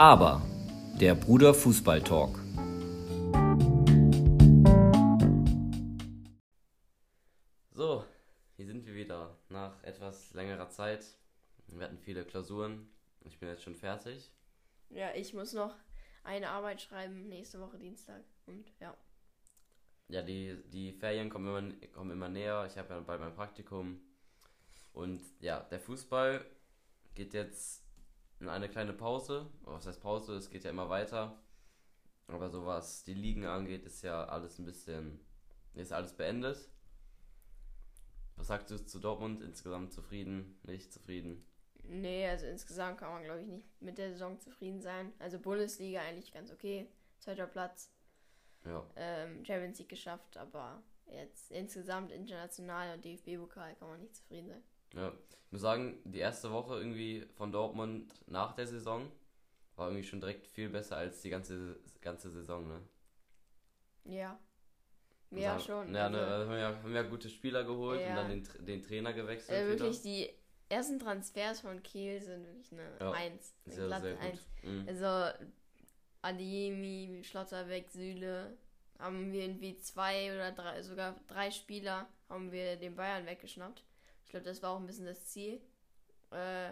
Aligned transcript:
Aber 0.00 0.40
der 0.98 1.14
Bruder 1.14 1.52
Fußball 1.52 2.02
Talk. 2.02 2.38
So, 7.72 8.06
hier 8.56 8.64
sind 8.64 8.86
wir 8.86 8.94
wieder 8.94 9.36
nach 9.50 9.84
etwas 9.84 10.32
längerer 10.32 10.70
Zeit. 10.70 11.04
Wir 11.66 11.84
hatten 11.84 11.98
viele 11.98 12.24
Klausuren. 12.24 12.88
Ich 13.26 13.38
bin 13.40 13.50
jetzt 13.50 13.62
schon 13.62 13.74
fertig. 13.74 14.30
Ja, 14.88 15.12
ich 15.14 15.34
muss 15.34 15.52
noch 15.52 15.74
eine 16.24 16.48
Arbeit 16.48 16.80
schreiben 16.80 17.28
nächste 17.28 17.60
Woche 17.60 17.76
Dienstag. 17.76 18.22
Und 18.46 18.72
ja. 18.80 18.96
Ja, 20.08 20.22
die, 20.22 20.56
die 20.72 20.94
Ferien 20.94 21.28
kommen 21.28 21.46
immer, 21.46 21.86
kommen 21.88 22.12
immer 22.12 22.30
näher. 22.30 22.64
Ich 22.66 22.78
habe 22.78 22.94
ja 22.94 23.00
bald 23.00 23.20
mein 23.20 23.34
Praktikum. 23.34 24.00
Und 24.94 25.20
ja, 25.40 25.60
der 25.60 25.78
Fußball 25.78 26.42
geht 27.14 27.34
jetzt 27.34 27.89
eine 28.48 28.68
kleine 28.68 28.92
Pause. 28.92 29.50
Was 29.62 29.86
heißt 29.86 30.00
Pause? 30.00 30.34
Es 30.34 30.50
geht 30.50 30.64
ja 30.64 30.70
immer 30.70 30.88
weiter. 30.88 31.38
Aber 32.26 32.48
so 32.48 32.64
was 32.64 33.04
die 33.04 33.14
Ligen 33.14 33.44
angeht, 33.44 33.84
ist 33.84 34.02
ja 34.02 34.24
alles 34.24 34.58
ein 34.58 34.64
bisschen. 34.64 35.20
Ist 35.74 35.92
alles 35.92 36.14
beendet. 36.14 36.68
Was 38.36 38.46
sagst 38.46 38.70
du 38.70 38.78
zu 38.84 38.98
Dortmund? 38.98 39.42
Insgesamt 39.42 39.92
zufrieden? 39.92 40.58
Nicht 40.62 40.92
zufrieden? 40.92 41.46
Nee, 41.82 42.26
also 42.28 42.46
insgesamt 42.46 42.98
kann 42.98 43.10
man, 43.10 43.24
glaube 43.24 43.40
ich, 43.40 43.46
nicht 43.46 43.82
mit 43.82 43.98
der 43.98 44.10
Saison 44.12 44.40
zufrieden 44.40 44.80
sein. 44.80 45.12
Also 45.18 45.38
Bundesliga 45.38 46.00
eigentlich 46.00 46.32
ganz 46.32 46.50
okay. 46.50 46.88
Zweiter 47.18 47.46
Platz. 47.46 47.92
Ja. 48.64 48.86
Ähm, 48.96 49.44
Champions 49.44 49.78
League 49.78 49.88
geschafft, 49.88 50.36
aber 50.36 50.82
jetzt 51.06 51.50
insgesamt 51.50 52.12
international 52.12 52.94
und 52.94 53.04
DFB-Pokal 53.04 53.74
kann 53.76 53.88
man 53.88 54.00
nicht 54.00 54.16
zufrieden 54.16 54.48
sein. 54.48 54.62
Ja. 54.94 55.12
Ich 55.46 55.52
muss 55.52 55.60
sagen, 55.62 55.98
die 56.04 56.18
erste 56.18 56.50
Woche 56.52 56.76
irgendwie 56.78 57.26
von 57.36 57.50
Dortmund 57.52 58.12
nach 58.26 58.52
der 58.54 58.66
Saison 58.66 59.10
war 59.76 59.88
irgendwie 59.88 60.06
schon 60.06 60.20
direkt 60.20 60.46
viel 60.46 60.68
besser 60.68 60.96
als 60.96 61.22
die 61.22 61.30
ganze, 61.30 61.80
ganze 62.00 62.30
Saison, 62.30 62.68
ne? 62.68 62.80
Ja. 64.04 64.38
Ja, 65.32 65.58
sagen, 65.58 65.62
schon. 65.62 65.94
Ja, 65.94 66.08
ne, 66.08 66.18
also, 66.18 66.44
haben, 66.44 66.50
wir 66.50 66.58
ja, 66.58 66.82
haben 66.82 66.94
wir 66.94 67.04
gute 67.04 67.28
Spieler 67.28 67.64
geholt 67.64 68.00
Ja. 68.00 68.10
und 68.10 68.16
dann 68.16 68.28
den, 68.28 68.66
den 68.66 68.82
Trainer 68.82 69.12
gewechselt. 69.12 69.56
äh, 69.58 69.66
wieder. 69.72 69.78
wirklich, 69.84 70.02
die 70.02 70.28
ersten 70.68 70.98
Transfers 70.98 71.60
von 71.60 71.82
Kiel 71.82 72.20
sind 72.20 72.44
wirklich 72.46 72.72
eine 72.72 72.90
Ja, 73.00 73.12
Eins. 73.12 73.54
Eine 73.66 73.74
Sehr, 73.74 73.86
glatte 73.86 74.02
sehr 74.02 74.14
gut. 74.14 74.22
Eins. 74.24 74.48
Mhm. 74.62 74.84
Also 74.88 75.38
Adeyemi, 76.22 77.22
Schlotterbeck, 77.24 77.88
Süle 77.90 78.56
haben 78.98 79.32
wir 79.32 79.42
irgendwie 79.44 79.78
zwei 79.78 80.34
oder 80.34 80.52
drei, 80.52 80.82
sogar 80.82 81.14
drei 81.26 81.50
Spieler 81.50 82.06
haben 82.28 82.52
wir 82.52 82.76
den 82.76 82.94
Bayern 82.96 83.24
weggeschnappt. 83.26 83.82
Ich 84.30 84.32
glaube, 84.32 84.46
das 84.46 84.62
war 84.62 84.70
auch 84.70 84.78
ein 84.78 84.86
bisschen 84.86 85.06
das 85.06 85.26
Ziel. 85.26 85.60
Äh, 86.30 86.70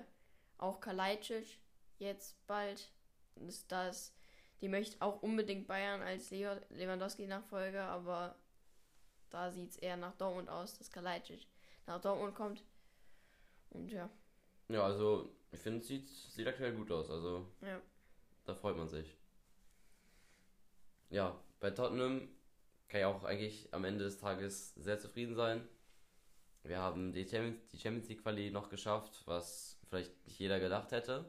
auch 0.59 0.79
Kalajdzic 0.79 1.59
jetzt 1.99 2.37
bald. 2.47 2.93
Ist 3.49 3.73
das, 3.73 4.15
die 4.61 4.69
möchte 4.69 5.03
auch 5.03 5.23
unbedingt 5.23 5.67
Bayern 5.67 6.01
als 6.01 6.31
Lewandowski-Nachfolger, 6.31 7.89
aber 7.89 8.37
da 9.31 9.51
sieht 9.51 9.73
es 9.73 9.77
eher 9.77 9.97
nach 9.97 10.15
Dortmund 10.15 10.49
aus, 10.49 10.79
dass 10.79 10.93
Kalajdzic 10.93 11.49
nach 11.87 12.01
Dortmund 12.01 12.37
kommt. 12.37 12.63
Und 13.71 13.91
ja, 13.91 14.09
Ja, 14.69 14.85
also 14.85 15.29
ich 15.51 15.59
finde, 15.59 15.81
es 15.81 15.89
sieht, 15.89 16.07
sieht 16.07 16.47
aktuell 16.47 16.77
gut 16.77 16.93
aus. 16.93 17.11
Also 17.11 17.45
ja. 17.63 17.83
da 18.45 18.55
freut 18.55 18.77
man 18.77 18.87
sich. 18.87 19.17
Ja, 21.11 21.37
bei 21.59 21.73
Tottenham 21.73 22.29
kann 22.87 23.01
ich 23.01 23.05
auch 23.05 23.25
eigentlich 23.25 23.75
am 23.75 23.83
Ende 23.83 24.05
des 24.05 24.19
Tages 24.19 24.77
sehr 24.77 25.01
zufrieden 25.01 25.35
sein. 25.35 25.69
Wir 26.69 26.81
haben 26.81 27.13
die 27.13 27.27
Champions, 27.27 28.09
League 28.09 28.23
Quali 28.23 28.51
noch 28.51 28.69
geschafft, 28.69 29.23
was 29.25 29.81
vielleicht 29.89 30.13
nicht 30.27 30.39
jeder 30.39 30.61
gedacht 30.61 30.93
hätte. 30.93 31.25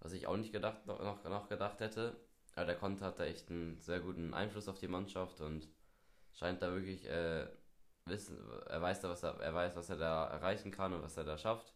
Was 0.00 0.12
ich 0.12 0.26
auch 0.26 0.36
nicht 0.36 0.52
gedacht, 0.52 0.84
noch, 0.86 1.00
noch, 1.24 1.48
gedacht 1.48 1.78
hätte. 1.78 2.16
Aber 2.56 2.66
der 2.66 2.74
Conte 2.74 3.04
hat 3.04 3.20
da 3.20 3.24
echt 3.24 3.50
einen 3.50 3.78
sehr 3.78 4.00
guten 4.00 4.34
Einfluss 4.34 4.68
auf 4.68 4.80
die 4.80 4.88
Mannschaft 4.88 5.40
und 5.40 5.68
scheint 6.34 6.60
da 6.60 6.72
wirklich 6.72 7.08
äh, 7.08 7.46
wissen, 8.06 8.36
er 8.66 8.82
weiß 8.82 9.00
da, 9.00 9.08
was 9.08 9.22
er, 9.22 9.38
er 9.40 9.54
weiß, 9.54 9.76
was 9.76 9.90
er 9.90 9.96
da 9.96 10.26
erreichen 10.26 10.72
kann 10.72 10.92
und 10.92 11.02
was 11.02 11.16
er 11.16 11.24
da 11.24 11.38
schafft. 11.38 11.72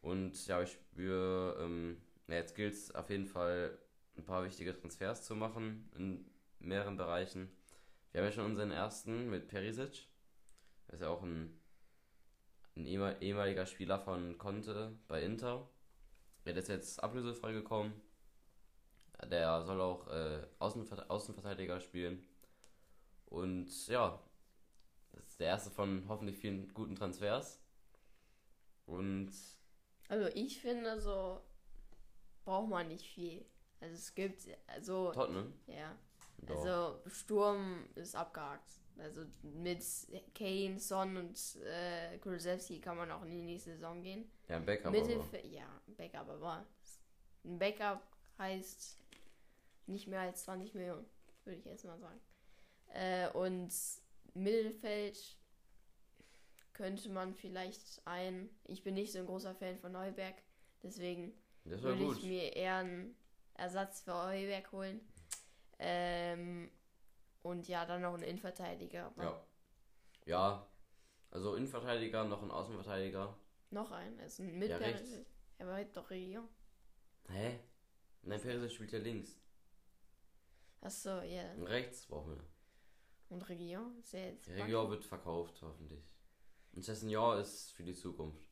Und 0.00 0.46
ja, 0.46 0.62
ich 0.62 0.70
spüre, 0.70 1.56
ähm, 1.60 2.00
ja, 2.28 2.36
jetzt 2.36 2.54
gilt 2.54 2.74
es 2.74 2.94
auf 2.94 3.10
jeden 3.10 3.26
Fall 3.26 3.76
ein 4.16 4.24
paar 4.24 4.44
wichtige 4.44 4.78
Transfers 4.78 5.24
zu 5.24 5.34
machen 5.34 5.90
in 5.96 6.30
mehreren 6.60 6.96
Bereichen. 6.96 7.50
Wir 8.12 8.20
haben 8.20 8.28
ja 8.28 8.32
schon 8.32 8.46
unseren 8.46 8.70
ersten 8.70 9.28
mit 9.28 9.48
Perisic. 9.48 10.06
Er 10.86 10.94
ist 10.94 11.00
ja 11.00 11.08
auch 11.08 11.22
ein, 11.24 11.58
ein 12.76 12.84
ehemal- 12.86 13.16
ehemaliger 13.22 13.66
Spieler 13.66 13.98
von 13.98 14.36
Conte 14.38 14.96
bei 15.08 15.22
Inter. 15.22 15.68
Der 16.44 16.56
ist 16.56 16.68
jetzt 16.68 17.02
ablösefrei 17.02 17.52
gekommen. 17.52 18.00
Der 19.30 19.62
soll 19.64 19.80
auch 19.80 20.06
äh, 20.08 20.46
Außenver 20.58 21.10
Außenverteidiger 21.10 21.80
spielen. 21.80 22.24
Und 23.26 23.86
ja, 23.88 24.20
das 25.12 25.26
ist 25.28 25.40
der 25.40 25.48
erste 25.48 25.70
von 25.70 26.04
hoffentlich 26.08 26.36
vielen 26.36 26.72
guten 26.74 26.94
Transfers. 26.94 27.60
Und 28.84 29.32
Also 30.08 30.28
ich 30.34 30.60
finde 30.60 31.00
so 31.00 31.40
braucht 32.44 32.68
man 32.68 32.88
nicht 32.88 33.06
viel. 33.06 33.44
Also 33.80 33.94
es 33.94 34.14
gibt 34.14 34.46
also 34.68 35.10
Tottenham. 35.12 35.52
ja, 35.66 35.96
Ja. 36.46 36.54
also 36.54 37.00
Sturm 37.08 37.88
ist 37.94 38.14
abgehakt. 38.14 38.70
Also 38.98 39.22
mit 39.42 39.84
Kane, 40.34 40.78
Son 40.78 41.16
und 41.16 41.38
äh, 41.64 42.16
Kulusevski 42.18 42.80
kann 42.80 42.96
man 42.96 43.10
auch 43.10 43.22
in 43.22 43.30
die 43.30 43.42
nächste 43.42 43.72
Saison 43.72 44.02
gehen. 44.02 44.30
ja, 44.48 44.56
ein 44.56 44.64
Backup 44.64 44.86
aber. 44.86 44.98
Mittelfeld, 44.98 45.44
ja, 45.46 45.68
Backup, 45.86 46.28
aber 46.28 46.66
ein 47.44 47.58
Backup 47.58 48.02
heißt 48.38 48.98
nicht 49.86 50.08
mehr 50.08 50.20
als 50.20 50.44
20 50.44 50.74
Millionen, 50.74 51.06
würde 51.44 51.58
ich 51.58 51.64
jetzt 51.64 51.84
mal 51.84 51.98
sagen. 51.98 52.20
Äh, 52.94 53.28
und 53.30 53.72
Mittelfeld 54.34 55.36
könnte 56.72 57.08
man 57.10 57.34
vielleicht 57.34 58.02
ein. 58.04 58.48
Ich 58.64 58.82
bin 58.82 58.94
nicht 58.94 59.12
so 59.12 59.18
ein 59.18 59.26
großer 59.26 59.54
Fan 59.54 59.78
von 59.78 59.92
Neuberg, 59.92 60.34
deswegen 60.82 61.32
würde 61.64 62.04
ich 62.04 62.22
mir 62.22 62.54
eher 62.54 62.76
einen 62.76 63.16
Ersatz 63.54 64.02
für 64.02 64.14
Heuberg 64.14 64.70
holen. 64.72 65.00
Ähm, 65.78 66.70
und 67.46 67.68
ja, 67.68 67.84
dann 67.86 68.02
noch 68.02 68.14
einen 68.14 68.24
Innenverteidiger. 68.24 69.12
Ja. 69.16 69.46
Ja, 70.26 70.66
also 71.30 71.54
Innenverteidiger, 71.54 72.24
noch 72.24 72.42
ein 72.42 72.50
Außenverteidiger. 72.50 73.36
Noch 73.70 73.90
einen, 73.92 74.18
also 74.20 74.42
ein 74.42 74.58
mit 74.58 74.70
Ja, 74.70 74.78
rechts. 74.78 75.18
Er 75.58 75.66
war 75.68 75.84
doch 75.84 76.10
Region. 76.10 76.48
Hä? 77.28 77.60
Nein, 78.22 78.40
Perisic 78.40 78.72
spielt 78.72 78.92
ja 78.92 78.98
links. 78.98 79.38
Achso, 80.80 81.20
ja. 81.22 81.52
Und 81.54 81.66
rechts 81.66 82.06
brauchen 82.06 82.36
wir. 82.36 82.44
Und 83.28 83.48
Region? 83.48 83.98
Ist 83.98 84.12
ja 84.12 84.20
jetzt 84.20 84.48
Regior 84.48 84.90
wird 84.90 85.04
verkauft, 85.04 85.60
hoffentlich. 85.62 86.04
Und 86.72 86.84
Cessignon 86.84 87.38
ist 87.38 87.72
für 87.72 87.82
die 87.82 87.94
Zukunft. 87.94 88.44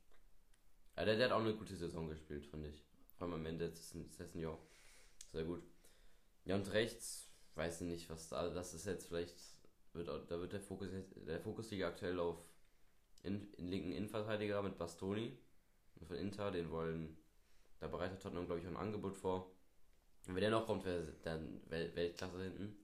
Ja, 0.97 1.05
der, 1.05 1.17
der 1.17 1.27
hat 1.27 1.33
auch 1.33 1.41
eine 1.41 1.55
gute 1.55 1.77
Saison 1.77 2.09
gespielt, 2.09 2.47
fand 2.47 2.67
ich. 2.67 2.85
Vor 3.17 3.27
allem 3.27 3.35
am 3.35 3.47
Ende 3.47 3.73
Cessignon. 3.73 4.59
Sehr 5.33 5.45
gut. 5.45 5.63
Ja, 6.45 6.55
und 6.57 6.73
rechts, 6.73 7.34
weiß 7.55 7.83
ich 7.83 7.89
nicht, 7.89 8.11
was 8.11 8.29
da, 8.29 8.49
das 8.51 8.75
ist 8.75 8.87
jetzt 8.87 9.07
vielleicht, 9.07 9.35
wird, 9.93 10.09
da 10.09 10.41
wird 10.41 10.53
der 10.53 10.61
Fokus, 10.61 10.89
der 11.15 11.41
Fokus 11.41 11.71
liegt 11.71 11.85
aktuell 11.85 12.19
auf 12.19 12.39
in, 13.23 13.53
in 13.55 13.69
linken 13.69 13.93
Innenverteidiger 13.93 14.63
mit 14.63 14.77
Bastoni 14.79 15.39
von 16.07 16.17
Inter, 16.17 16.51
den 16.51 16.71
wollen, 16.71 17.17
da 17.81 17.87
bereitet 17.87 18.21
Tottenham, 18.21 18.47
glaube 18.47 18.61
ich, 18.61 18.67
auch 18.67 18.73
ein 18.73 18.77
Angebot 18.77 19.17
vor. 19.17 19.51
Und 20.27 20.35
wenn 20.35 20.43
der 20.43 20.51
noch 20.51 20.67
kommt, 20.67 20.85
wäre 20.85 21.15
dann 21.23 21.61
Wel 21.69 21.95
Weltklasse 21.95 22.43
hinten. 22.43 22.77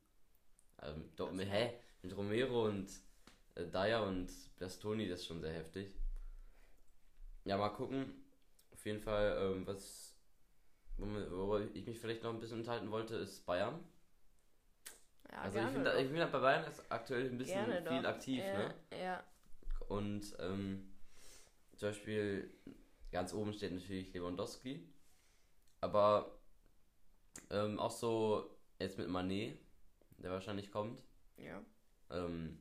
Doch, 1.17 1.33
mit, 1.33 1.51
hä? 1.51 1.75
Mit 2.03 2.17
Romero 2.17 2.67
und 2.67 2.89
äh, 3.55 3.67
Dyer 3.67 4.07
und 4.07 4.31
Bastoni, 4.59 5.09
das 5.09 5.21
ist 5.21 5.27
schon 5.27 5.41
sehr 5.41 5.53
heftig. 5.53 5.95
Ja, 7.45 7.59
mal 7.59 7.71
gucken. 7.71 8.25
Auf 8.73 8.87
jeden 8.87 9.01
Fall, 9.01 9.37
ähm, 9.39 9.67
was 9.67 10.17
worüber 10.97 11.67
ich 11.75 11.87
mich 11.87 11.99
vielleicht 11.99 12.23
noch 12.23 12.33
ein 12.33 12.41
bisschen 12.41 12.59
unterhalten 12.59 12.91
wollte, 12.91 13.17
ist 13.17 13.45
Bayern. 13.47 13.81
Ja, 15.33 15.39
also 15.43 15.59
ich 15.61 15.67
finde, 15.69 15.93
ich 16.01 16.09
finde 16.09 16.27
bei 16.27 16.39
Bayern 16.39 16.65
ist 16.71 16.83
aktuell 16.91 17.29
ein 17.31 17.39
bisschen 17.39 17.67
Gerne 17.67 17.89
viel 17.89 18.03
doch. 18.03 18.09
aktiv, 18.09 18.39
ja, 18.45 18.59
ne? 18.59 18.75
Ja, 19.01 19.25
Und 19.89 20.35
ähm, 20.41 20.93
zum 21.77 21.89
Beispiel 21.89 22.53
ganz 23.13 23.33
oben 23.33 23.53
steht 23.53 23.73
natürlich 23.73 24.13
Lewandowski. 24.13 24.87
Aber 25.81 26.39
ähm, 27.51 27.79
auch 27.79 27.91
so 27.91 28.57
jetzt 28.79 28.99
mit 28.99 29.09
Manet, 29.09 29.59
der 30.19 30.31
wahrscheinlich 30.33 30.71
kommt. 30.71 31.03
ja. 31.37 31.63
Ähm, 32.11 32.59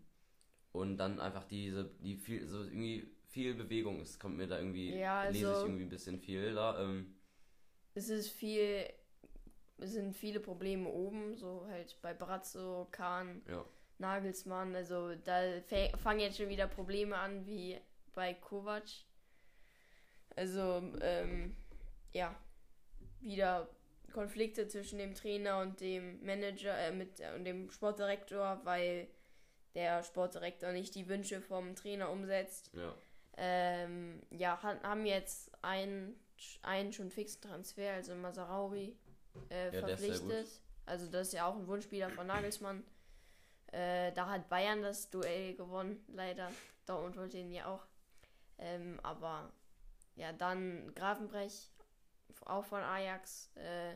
und 0.72 0.98
dann 0.98 1.20
einfach 1.20 1.46
diese, 1.46 1.86
die 2.00 2.16
viel, 2.16 2.46
so 2.48 2.64
irgendwie 2.64 3.10
viel 3.30 3.56
Bewegung. 3.56 4.00
Es 4.02 4.20
kommt 4.20 4.38
mir 4.38 4.46
da 4.48 4.60
irgendwie, 4.60 4.96
Ja, 4.96 5.24
lese 5.24 5.40
ich 5.40 5.46
also- 5.48 5.66
irgendwie 5.66 5.84
ein 5.86 5.90
bisschen 5.90 6.20
viel 6.20 6.54
da. 6.54 6.80
Ähm, 6.84 7.16
Es 7.96 8.10
ist 8.10 8.30
viel, 8.30 8.86
sind 9.82 10.16
viele 10.16 10.40
Probleme 10.40 10.90
oben, 10.90 11.36
so 11.36 11.66
halt 11.70 11.98
bei 12.02 12.14
Brazzo, 12.14 12.88
Kahn, 12.92 13.42
ja. 13.48 13.64
Nagelsmann, 13.98 14.76
also 14.76 15.14
da 15.16 15.42
fangen 15.98 16.22
jetzt 16.22 16.38
schon 16.38 16.50
wieder 16.50 16.68
Probleme 16.68 17.18
an, 17.18 17.46
wie 17.46 17.80
bei 18.14 18.34
Kovac. 18.34 18.84
Also, 20.36 20.82
ähm, 21.02 21.56
ja, 22.14 22.36
wieder 23.20 23.68
Konflikte 24.14 24.68
zwischen 24.68 25.00
dem 25.00 25.14
Trainer 25.14 25.60
und 25.60 25.82
dem 25.82 26.24
Manager, 26.26 26.78
äh, 26.78 26.92
mit 26.92 27.20
äh, 27.20 27.34
und 27.36 27.44
dem 27.46 27.70
Sportdirektor, 27.72 28.62
weil 28.64 29.08
der 29.76 30.04
Sportdirektor 30.04 30.72
nicht 30.72 30.96
die 30.96 31.08
Wünsche 31.10 31.42
vom 31.42 31.76
Trainer 31.76 32.10
umsetzt. 32.10 32.72
Ja. 32.74 32.96
Ähm, 33.38 34.22
ja, 34.32 34.62
han- 34.64 34.82
haben 34.82 35.06
jetzt 35.06 35.52
einen, 35.64 36.20
einen 36.62 36.92
schon 36.94 37.12
fixen 37.12 37.42
Transfer, 37.42 37.94
also 37.94 38.16
Masarauri, 38.16 38.98
äh, 39.50 39.74
Ja, 39.74 39.88
verpflichtet. 39.88 40.62
Also 40.86 41.08
das 41.08 41.28
ist 41.28 41.34
ja 41.34 41.48
auch 41.48 41.56
ein 41.56 41.68
Wunschspieler 41.68 42.10
von 42.10 42.28
Nagelsmann. 42.28 42.84
Äh, 43.72 44.12
da 44.14 44.30
hat 44.30 44.50
Bayern 44.50 44.82
das 44.82 45.10
Duell 45.10 45.56
gewonnen, 45.56 46.04
leider. 46.08 46.52
Dortmund 46.86 47.18
wollte 47.18 47.38
ihn 47.38 47.52
ja 47.52 47.68
auch. 47.68 47.86
Ähm, 48.58 49.00
aber 49.04 49.54
ja, 50.16 50.34
dann 50.34 50.94
Grafenbrech, 50.96 51.72
auch 52.46 52.66
von 52.66 52.82
Ajax, 52.82 53.56
äh, 53.56 53.96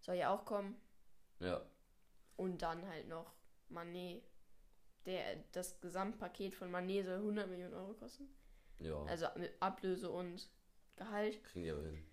soll 0.00 0.16
ja 0.16 0.34
auch 0.34 0.44
kommen. 0.44 0.80
Ja. 1.38 1.60
Und 2.36 2.62
dann 2.62 2.86
halt 2.88 3.08
noch 3.08 3.32
Manet. 3.68 4.22
Der, 5.04 5.36
das 5.52 5.80
Gesamtpaket 5.80 6.54
von 6.54 6.70
Manet 6.70 7.04
soll 7.04 7.16
100 7.16 7.48
Millionen 7.48 7.74
Euro 7.74 7.94
kosten. 7.94 8.28
Ja. 8.78 9.02
Also 9.04 9.26
mit 9.36 9.52
Ablöse 9.60 10.10
und 10.10 10.48
Gehalt. 10.96 11.42
Kriegen 11.44 11.64
die 11.64 11.70
aber 11.70 11.82
hin. 11.82 12.04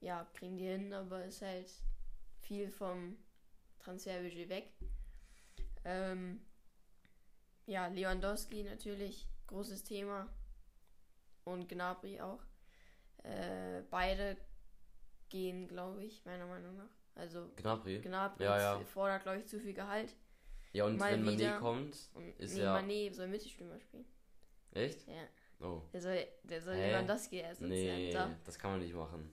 Ja, 0.00 0.26
kriegen 0.34 0.56
die 0.56 0.66
hin, 0.66 0.92
aber 0.92 1.24
ist 1.24 1.42
halt 1.42 1.70
viel 2.46 2.70
vom 2.70 3.16
Transferbudget 3.80 4.48
weg. 4.48 4.72
Ähm, 5.84 6.40
ja, 7.66 7.86
Lewandowski 7.88 8.62
natürlich, 8.62 9.26
großes 9.46 9.84
Thema. 9.84 10.28
Und 11.44 11.68
Gnabry 11.68 12.20
auch. 12.20 12.42
Äh, 13.22 13.82
beide 13.90 14.36
gehen, 15.28 15.66
glaube 15.68 16.04
ich, 16.04 16.24
meiner 16.24 16.46
Meinung 16.46 16.76
nach. 16.76 16.90
Also 17.14 17.50
Gnabry. 17.56 18.00
Gnabry 18.00 18.44
Ja, 18.44 18.58
ja. 18.78 18.84
fordert, 18.84 19.22
glaube 19.22 19.38
ich, 19.38 19.46
zu 19.46 19.58
viel 19.60 19.74
Gehalt. 19.74 20.14
Ja, 20.72 20.84
und 20.84 20.98
Mal 20.98 21.12
wenn 21.12 21.24
Mané 21.24 21.58
kommt, 21.58 21.96
Und 22.14 22.28
Ist 22.38 22.54
nee, 22.54 22.60
ja- 22.62 22.76
Mané 22.76 23.12
soll 23.12 23.28
Mittelstürmer 23.28 23.80
spielen. 23.80 24.04
echt? 24.72 25.06
Ja. 25.08 25.66
Oh. 25.66 25.82
Der 25.92 26.02
soll, 26.02 26.26
der 26.42 26.60
soll? 26.60 26.74
Lewandowski 26.76 27.38
ersetzen. 27.38 27.68
Nee, 27.70 28.12
das 28.44 28.58
kann 28.58 28.72
man 28.72 28.80
nicht 28.80 28.94
machen. 28.94 29.30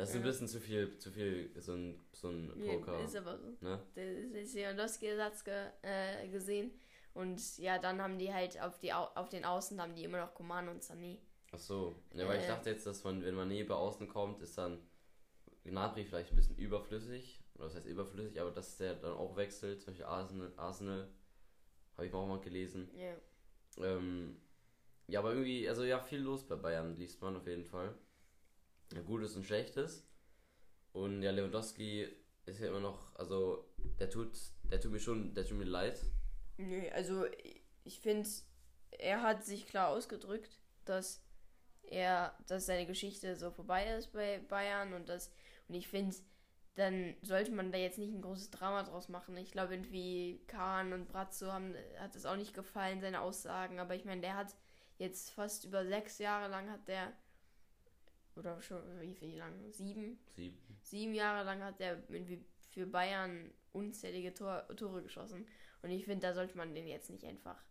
Das 0.00 0.10
ist 0.10 0.16
ein 0.16 0.22
Ja. 0.22 0.26
bisschen 0.28 0.48
zu 0.48 0.60
viel, 0.60 0.98
zu 0.98 1.10
viel, 1.10 1.50
so 1.60 1.72
ein, 1.74 2.00
so 2.12 2.28
ein 2.28 2.48
Poker. 2.64 3.00
ist 3.04 3.16
aber 3.16 3.38
so. 3.38 3.56
Ne? 3.60 3.78
Ist 4.34 4.54
Lewandowski-Ersatz 4.54 5.44
ge, 5.44 5.66
äh, 5.82 6.28
gesehen. 6.28 6.70
Und 7.14 7.58
ja, 7.58 7.78
dann 7.78 8.00
haben 8.00 8.18
die 8.18 8.32
halt 8.32 8.60
auf, 8.60 8.78
die, 8.78 8.92
Au- 8.92 9.10
auf 9.14 9.28
den 9.28 9.44
Außen 9.44 9.80
haben 9.80 9.94
die 9.94 10.04
immer 10.04 10.18
noch 10.20 10.32
Coman 10.34 10.68
und 10.68 10.82
Sané. 10.82 11.18
Ach 11.52 11.58
so. 11.58 11.96
Ja, 12.14 12.26
weil 12.28 12.38
ich 12.38 12.44
Äh. 12.44 12.48
dachte 12.48 12.70
jetzt, 12.70 12.86
dass 12.86 13.02
man, 13.04 13.22
wenn 13.24 13.34
Mané 13.34 13.66
bei 13.66 13.74
außen 13.74 14.08
kommt, 14.08 14.40
ist 14.40 14.56
dann 14.56 14.78
Gnabry 15.64 16.04
vielleicht 16.04 16.30
ein 16.32 16.36
bisschen 16.36 16.56
überflüssig. 16.56 17.42
Oder 17.56 17.64
das 17.66 17.74
heißt 17.76 17.86
überflüssig, 17.86 18.40
aber 18.40 18.52
dass 18.52 18.76
der 18.78 18.94
dann 18.94 19.12
auch 19.12 19.36
wechselt. 19.36 19.82
Zum 19.82 19.92
Beispiel 19.92 20.06
Arsenal, 20.06 20.52
Arsenal 20.56 21.08
habe 21.96 22.06
ich 22.06 22.14
auch 22.14 22.26
mal 22.26 22.40
gelesen. 22.40 22.88
Ja. 22.96 23.14
Ähm, 23.84 24.40
ja, 25.08 25.18
aber 25.20 25.32
irgendwie, 25.32 25.68
also 25.68 25.84
ja, 25.84 25.98
viel 26.00 26.20
los 26.20 26.46
bei 26.46 26.54
Bayern, 26.56 26.96
liest 26.96 27.20
man 27.20 27.36
auf 27.36 27.46
jeden 27.46 27.64
Fall. 27.64 27.94
Gutes 29.06 29.36
und 29.36 29.44
Schlechtes. 29.44 30.06
Und 30.92 31.22
ja, 31.22 31.30
Lewandowski 31.30 32.08
ist 32.46 32.60
ja 32.60 32.68
immer 32.68 32.80
noch, 32.80 33.14
also 33.16 33.64
der 33.98 34.10
tut, 34.10 34.32
der 34.64 34.80
tut 34.80 34.92
mir 34.92 35.00
schon, 35.00 35.34
der 35.34 35.46
tut 35.46 35.58
mir 35.58 35.64
leid. 35.64 36.00
Nö, 36.56 36.88
also 36.90 37.24
ich 37.84 38.00
finde, 38.00 38.28
er 38.90 39.22
hat 39.22 39.44
sich 39.44 39.66
klar 39.66 39.88
ausgedrückt, 39.88 40.58
dass 40.84 41.22
er, 41.82 42.36
dass 42.46 42.66
seine 42.66 42.86
Geschichte 42.86 43.36
so 43.36 43.50
vorbei 43.50 43.94
ist 43.96 44.12
bei 44.12 44.38
Bayern 44.48 44.92
und 44.92 45.08
das 45.08 45.30
und 45.68 45.76
ich 45.76 45.86
finde, 45.86 46.16
dann 46.74 47.14
sollte 47.22 47.52
man 47.52 47.70
da 47.70 47.78
jetzt 47.78 47.98
nicht 47.98 48.12
ein 48.12 48.22
großes 48.22 48.50
Drama 48.50 48.82
draus 48.82 49.08
machen. 49.08 49.36
Ich 49.36 49.52
glaube 49.52 49.74
irgendwie 49.74 50.42
Kahn 50.46 50.92
und 50.92 51.06
Brazzo 51.06 51.52
haben 51.52 51.74
hat 51.98 52.16
es 52.16 52.26
auch 52.26 52.36
nicht 52.36 52.54
gefallen 52.54 53.00
seine 53.00 53.20
Aussagen, 53.20 53.78
aber 53.78 53.94
ich 53.94 54.04
meine, 54.04 54.20
der 54.20 54.36
hat 54.36 54.56
jetzt 54.98 55.30
fast 55.30 55.64
über 55.64 55.86
sechs 55.86 56.18
Jahre 56.18 56.50
lang 56.50 56.70
hat 56.70 56.88
der 56.88 57.12
oder 58.36 58.60
schon 58.62 58.80
wie 59.00 59.14
viel 59.14 59.36
lang 59.36 59.70
sieben 59.70 60.18
Sieben. 60.36 60.58
sieben 60.82 61.14
Jahre 61.14 61.44
lang 61.44 61.62
hat 61.62 61.80
er 61.80 62.02
für 62.70 62.86
Bayern 62.86 63.50
unzählige 63.72 64.34
Tor, 64.34 64.66
Tore 64.76 65.02
geschossen. 65.02 65.46
Und 65.82 65.90
ich 65.90 66.04
finde, 66.04 66.26
da 66.26 66.34
sollte 66.34 66.56
man 66.56 66.74
den 66.74 66.86
jetzt 66.86 67.10
nicht 67.10 67.24
einfach 67.24 67.62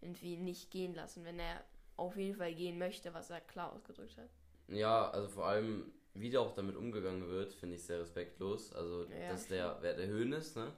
irgendwie 0.00 0.36
nicht 0.36 0.70
gehen 0.70 0.94
lassen, 0.94 1.24
wenn 1.24 1.38
er 1.38 1.64
auf 1.96 2.16
jeden 2.16 2.36
Fall 2.36 2.54
gehen 2.54 2.78
möchte, 2.78 3.14
was 3.14 3.30
er 3.30 3.40
klar 3.40 3.72
ausgedrückt 3.72 4.16
hat. 4.16 4.30
Ja, 4.68 5.10
also 5.10 5.28
vor 5.28 5.46
allem, 5.46 5.92
wie 6.14 6.30
da 6.30 6.40
auch 6.40 6.54
damit 6.54 6.76
umgegangen 6.76 7.28
wird, 7.28 7.52
finde 7.52 7.76
ich 7.76 7.84
sehr 7.84 8.00
respektlos. 8.00 8.72
Also, 8.72 9.04
Ja, 9.04 9.28
dass 9.30 9.46
der, 9.48 9.78
wer 9.80 9.94
der 9.94 10.06
Höhnes, 10.08 10.56
ne, 10.56 10.72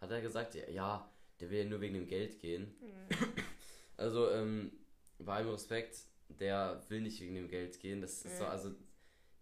hat 0.00 0.10
er 0.10 0.20
gesagt, 0.20 0.54
ja, 0.54 0.68
ja, 0.70 1.10
der 1.40 1.50
will 1.50 1.58
ja 1.58 1.64
nur 1.64 1.80
wegen 1.80 1.94
dem 1.94 2.06
Geld 2.06 2.40
gehen. 2.40 2.74
Also, 3.96 4.28
ähm, 4.32 4.72
bei 5.20 5.34
allem 5.34 5.50
Respekt, 5.50 5.96
der 6.40 6.82
will 6.88 7.00
nicht 7.00 7.20
wegen 7.20 7.34
dem 7.34 7.48
Geld 7.48 7.78
gehen. 7.80 8.00
Das 8.00 8.24
ist 8.24 8.38
so, 8.38 8.44
Ja. 8.44 8.50
also, 8.50 8.70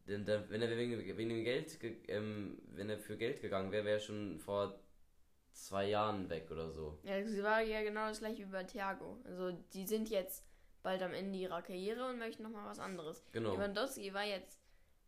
denn 0.06 0.24
der, 0.24 0.48
wenn 0.50 0.62
er 0.62 0.76
wegen, 0.76 0.98
wegen 1.16 1.28
dem 1.30 1.44
Geld, 1.44 1.78
ge- 1.80 1.98
ähm, 2.08 2.60
wenn 2.74 2.90
er 2.90 2.98
für 2.98 3.16
Geld 3.16 3.40
gegangen 3.40 3.70
wäre, 3.72 3.84
wäre 3.84 3.96
er 3.96 4.00
schon 4.00 4.38
vor 4.38 4.78
zwei 5.52 5.88
Jahren 5.88 6.28
weg 6.30 6.50
oder 6.50 6.70
so. 6.72 6.98
Ja, 7.04 7.16
es 7.18 7.42
war 7.42 7.60
ja 7.60 7.82
genau 7.82 8.08
das 8.08 8.18
gleiche 8.20 8.42
wie 8.46 8.50
bei 8.50 8.64
Thiago. 8.64 9.18
Also 9.24 9.52
die 9.74 9.86
sind 9.86 10.08
jetzt 10.10 10.44
bald 10.82 11.02
am 11.02 11.12
Ende 11.12 11.38
ihrer 11.38 11.62
Karriere 11.62 12.08
und 12.08 12.18
möchten 12.18 12.42
nochmal 12.42 12.66
was 12.66 12.78
anderes. 12.78 13.22
Genau. 13.32 13.52
Lewandowski 13.54 14.12
war 14.14 14.24
jetzt 14.24 14.58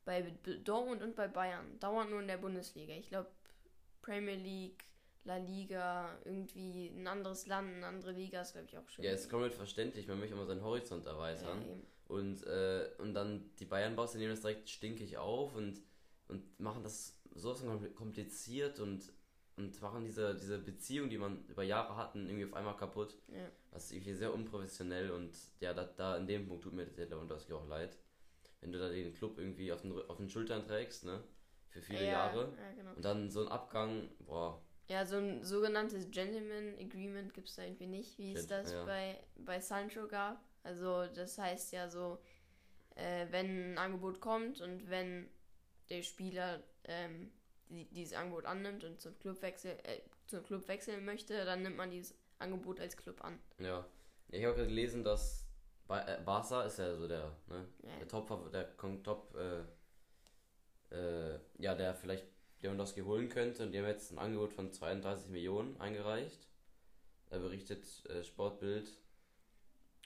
bei 0.04 0.22
Dortmund 0.62 1.02
und 1.02 1.16
bei 1.16 1.26
Bayern. 1.28 1.78
Dauernd 1.80 2.10
nur 2.10 2.20
in 2.20 2.28
der 2.28 2.36
Bundesliga. 2.36 2.92
Ich 2.94 3.08
glaube 3.08 3.30
Premier 4.02 4.36
League, 4.36 4.84
La 5.24 5.38
Liga, 5.38 6.18
irgendwie 6.24 6.88
ein 6.88 7.06
anderes 7.06 7.46
Land, 7.46 7.76
eine 7.76 7.86
andere 7.86 8.12
Liga 8.12 8.42
ist 8.42 8.52
glaube 8.52 8.66
ich 8.68 8.76
auch 8.76 8.88
schön. 8.88 9.04
Ja, 9.04 9.12
ist 9.12 9.30
komplett 9.30 9.54
verständlich, 9.54 10.06
man 10.06 10.18
möchte 10.18 10.34
immer 10.34 10.44
seinen 10.44 10.62
Horizont 10.62 11.06
Ja, 11.06 11.12
erweitern. 11.12 11.62
eben. 11.62 11.86
Und, 12.06 12.46
äh, 12.46 12.90
und 12.98 13.14
dann 13.14 13.50
die 13.58 13.64
Bayern-Bosse 13.64 14.18
nehmen 14.18 14.30
das 14.32 14.42
direkt 14.42 14.68
stinkig 14.68 15.16
auf 15.16 15.54
und, 15.54 15.80
und 16.28 16.60
machen 16.60 16.82
das 16.82 17.18
so 17.34 17.54
kompliziert 17.94 18.80
und, 18.80 19.10
und 19.56 19.80
machen 19.80 20.04
diese, 20.04 20.34
diese 20.34 20.58
Beziehung, 20.58 21.08
die 21.08 21.16
man 21.16 21.44
über 21.46 21.62
Jahre 21.62 21.96
hatten, 21.96 22.26
irgendwie 22.26 22.44
auf 22.44 22.52
einmal 22.52 22.76
kaputt. 22.76 23.16
Ja. 23.28 23.48
Das 23.70 23.86
ist 23.86 23.92
irgendwie 23.92 24.14
sehr 24.14 24.34
unprofessionell 24.34 25.10
und 25.10 25.34
ja, 25.60 25.72
da, 25.72 25.84
da 25.84 26.18
in 26.18 26.26
dem 26.26 26.46
Punkt 26.46 26.64
tut 26.64 26.74
mir 26.74 26.84
der 26.84 27.06
Lewandowski 27.06 27.54
auch 27.54 27.66
leid. 27.66 27.96
Wenn 28.60 28.72
du 28.72 28.78
da 28.78 28.88
den 28.88 29.14
Club 29.14 29.38
irgendwie 29.38 29.72
auf 29.72 29.80
den, 29.80 29.92
auf 30.08 30.18
den 30.18 30.28
Schultern 30.28 30.66
trägst, 30.66 31.04
ne? 31.04 31.22
Für 31.68 31.82
viele 31.82 32.04
ja, 32.04 32.12
Jahre. 32.12 32.52
Ja, 32.56 32.72
genau. 32.72 32.94
Und 32.94 33.04
dann 33.04 33.30
so 33.30 33.40
ein 33.40 33.48
Abgang, 33.48 34.08
boah, 34.20 34.63
Ja, 34.88 35.06
so 35.06 35.16
ein 35.16 35.42
sogenanntes 35.44 36.10
Gentleman 36.10 36.74
Agreement 36.78 37.32
gibt 37.32 37.48
es 37.48 37.56
da 37.56 37.62
irgendwie 37.62 37.86
nicht, 37.86 38.18
wie 38.18 38.34
es 38.34 38.46
das 38.46 38.72
ja. 38.72 38.84
bei, 38.84 39.18
bei 39.36 39.60
Sancho 39.60 40.06
gab. 40.06 40.44
Also 40.62 41.06
das 41.06 41.38
heißt 41.38 41.72
ja 41.72 41.88
so, 41.88 42.18
äh, 42.96 43.26
wenn 43.30 43.72
ein 43.72 43.78
Angebot 43.78 44.20
kommt 44.20 44.60
und 44.60 44.88
wenn 44.90 45.28
der 45.88 46.02
Spieler 46.02 46.62
ähm, 46.84 47.30
die, 47.68 47.86
dieses 47.86 48.14
Angebot 48.14 48.44
annimmt 48.44 48.84
und 48.84 49.00
zum 49.00 49.18
Club, 49.18 49.40
wechsel, 49.42 49.72
äh, 49.84 50.00
zum 50.26 50.42
Club 50.42 50.68
wechseln 50.68 51.04
möchte, 51.04 51.44
dann 51.44 51.62
nimmt 51.62 51.76
man 51.76 51.90
dieses 51.90 52.14
Angebot 52.38 52.80
als 52.80 52.96
Club 52.96 53.22
an. 53.24 53.38
ja. 53.58 53.86
ich 54.28 54.44
habe 54.44 54.54
gerade 54.54 54.68
gelesen, 54.68 55.02
dass 55.02 55.46
ba 55.86 56.02
äh, 56.02 56.20
Barca 56.24 56.62
ist 56.62 56.78
ja 56.78 56.94
so 56.94 57.08
der, 57.08 57.36
ne? 57.46 57.68
Ja. 57.82 57.96
Der 57.98 58.08
Top, 58.08 58.52
der 58.52 58.76
Top, 59.02 59.34
äh, 59.36 60.94
äh, 60.94 61.38
ja, 61.58 61.74
der 61.74 61.94
vielleicht 61.94 62.26
Lewandowski 62.64 63.02
holen 63.02 63.28
könnte 63.28 63.62
und 63.62 63.72
die 63.72 63.78
haben 63.78 63.86
jetzt 63.86 64.10
ein 64.10 64.18
Angebot 64.18 64.52
von 64.52 64.72
32 64.72 65.28
Millionen 65.28 65.78
eingereicht. 65.80 66.48
Da 67.30 67.38
berichtet 67.38 67.84
äh, 68.06 68.24
Sportbild. 68.24 68.90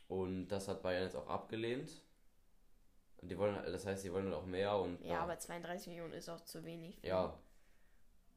Und 0.08 0.48
das 0.48 0.68
hat 0.68 0.82
Bayern 0.82 1.04
jetzt 1.04 1.16
auch 1.16 1.28
abgelehnt. 1.28 1.90
Und 3.18 3.30
die 3.30 3.38
wollen, 3.38 3.54
das 3.54 3.84
heißt, 3.84 4.04
die 4.04 4.12
wollen 4.12 4.26
halt 4.26 4.34
auch 4.34 4.46
mehr 4.46 4.76
und 4.76 5.04
Ja, 5.04 5.20
aber 5.20 5.38
32 5.38 5.88
Millionen 5.88 6.12
ist 6.12 6.28
auch 6.28 6.40
zu 6.42 6.64
wenig. 6.64 6.98
ja. 7.02 7.38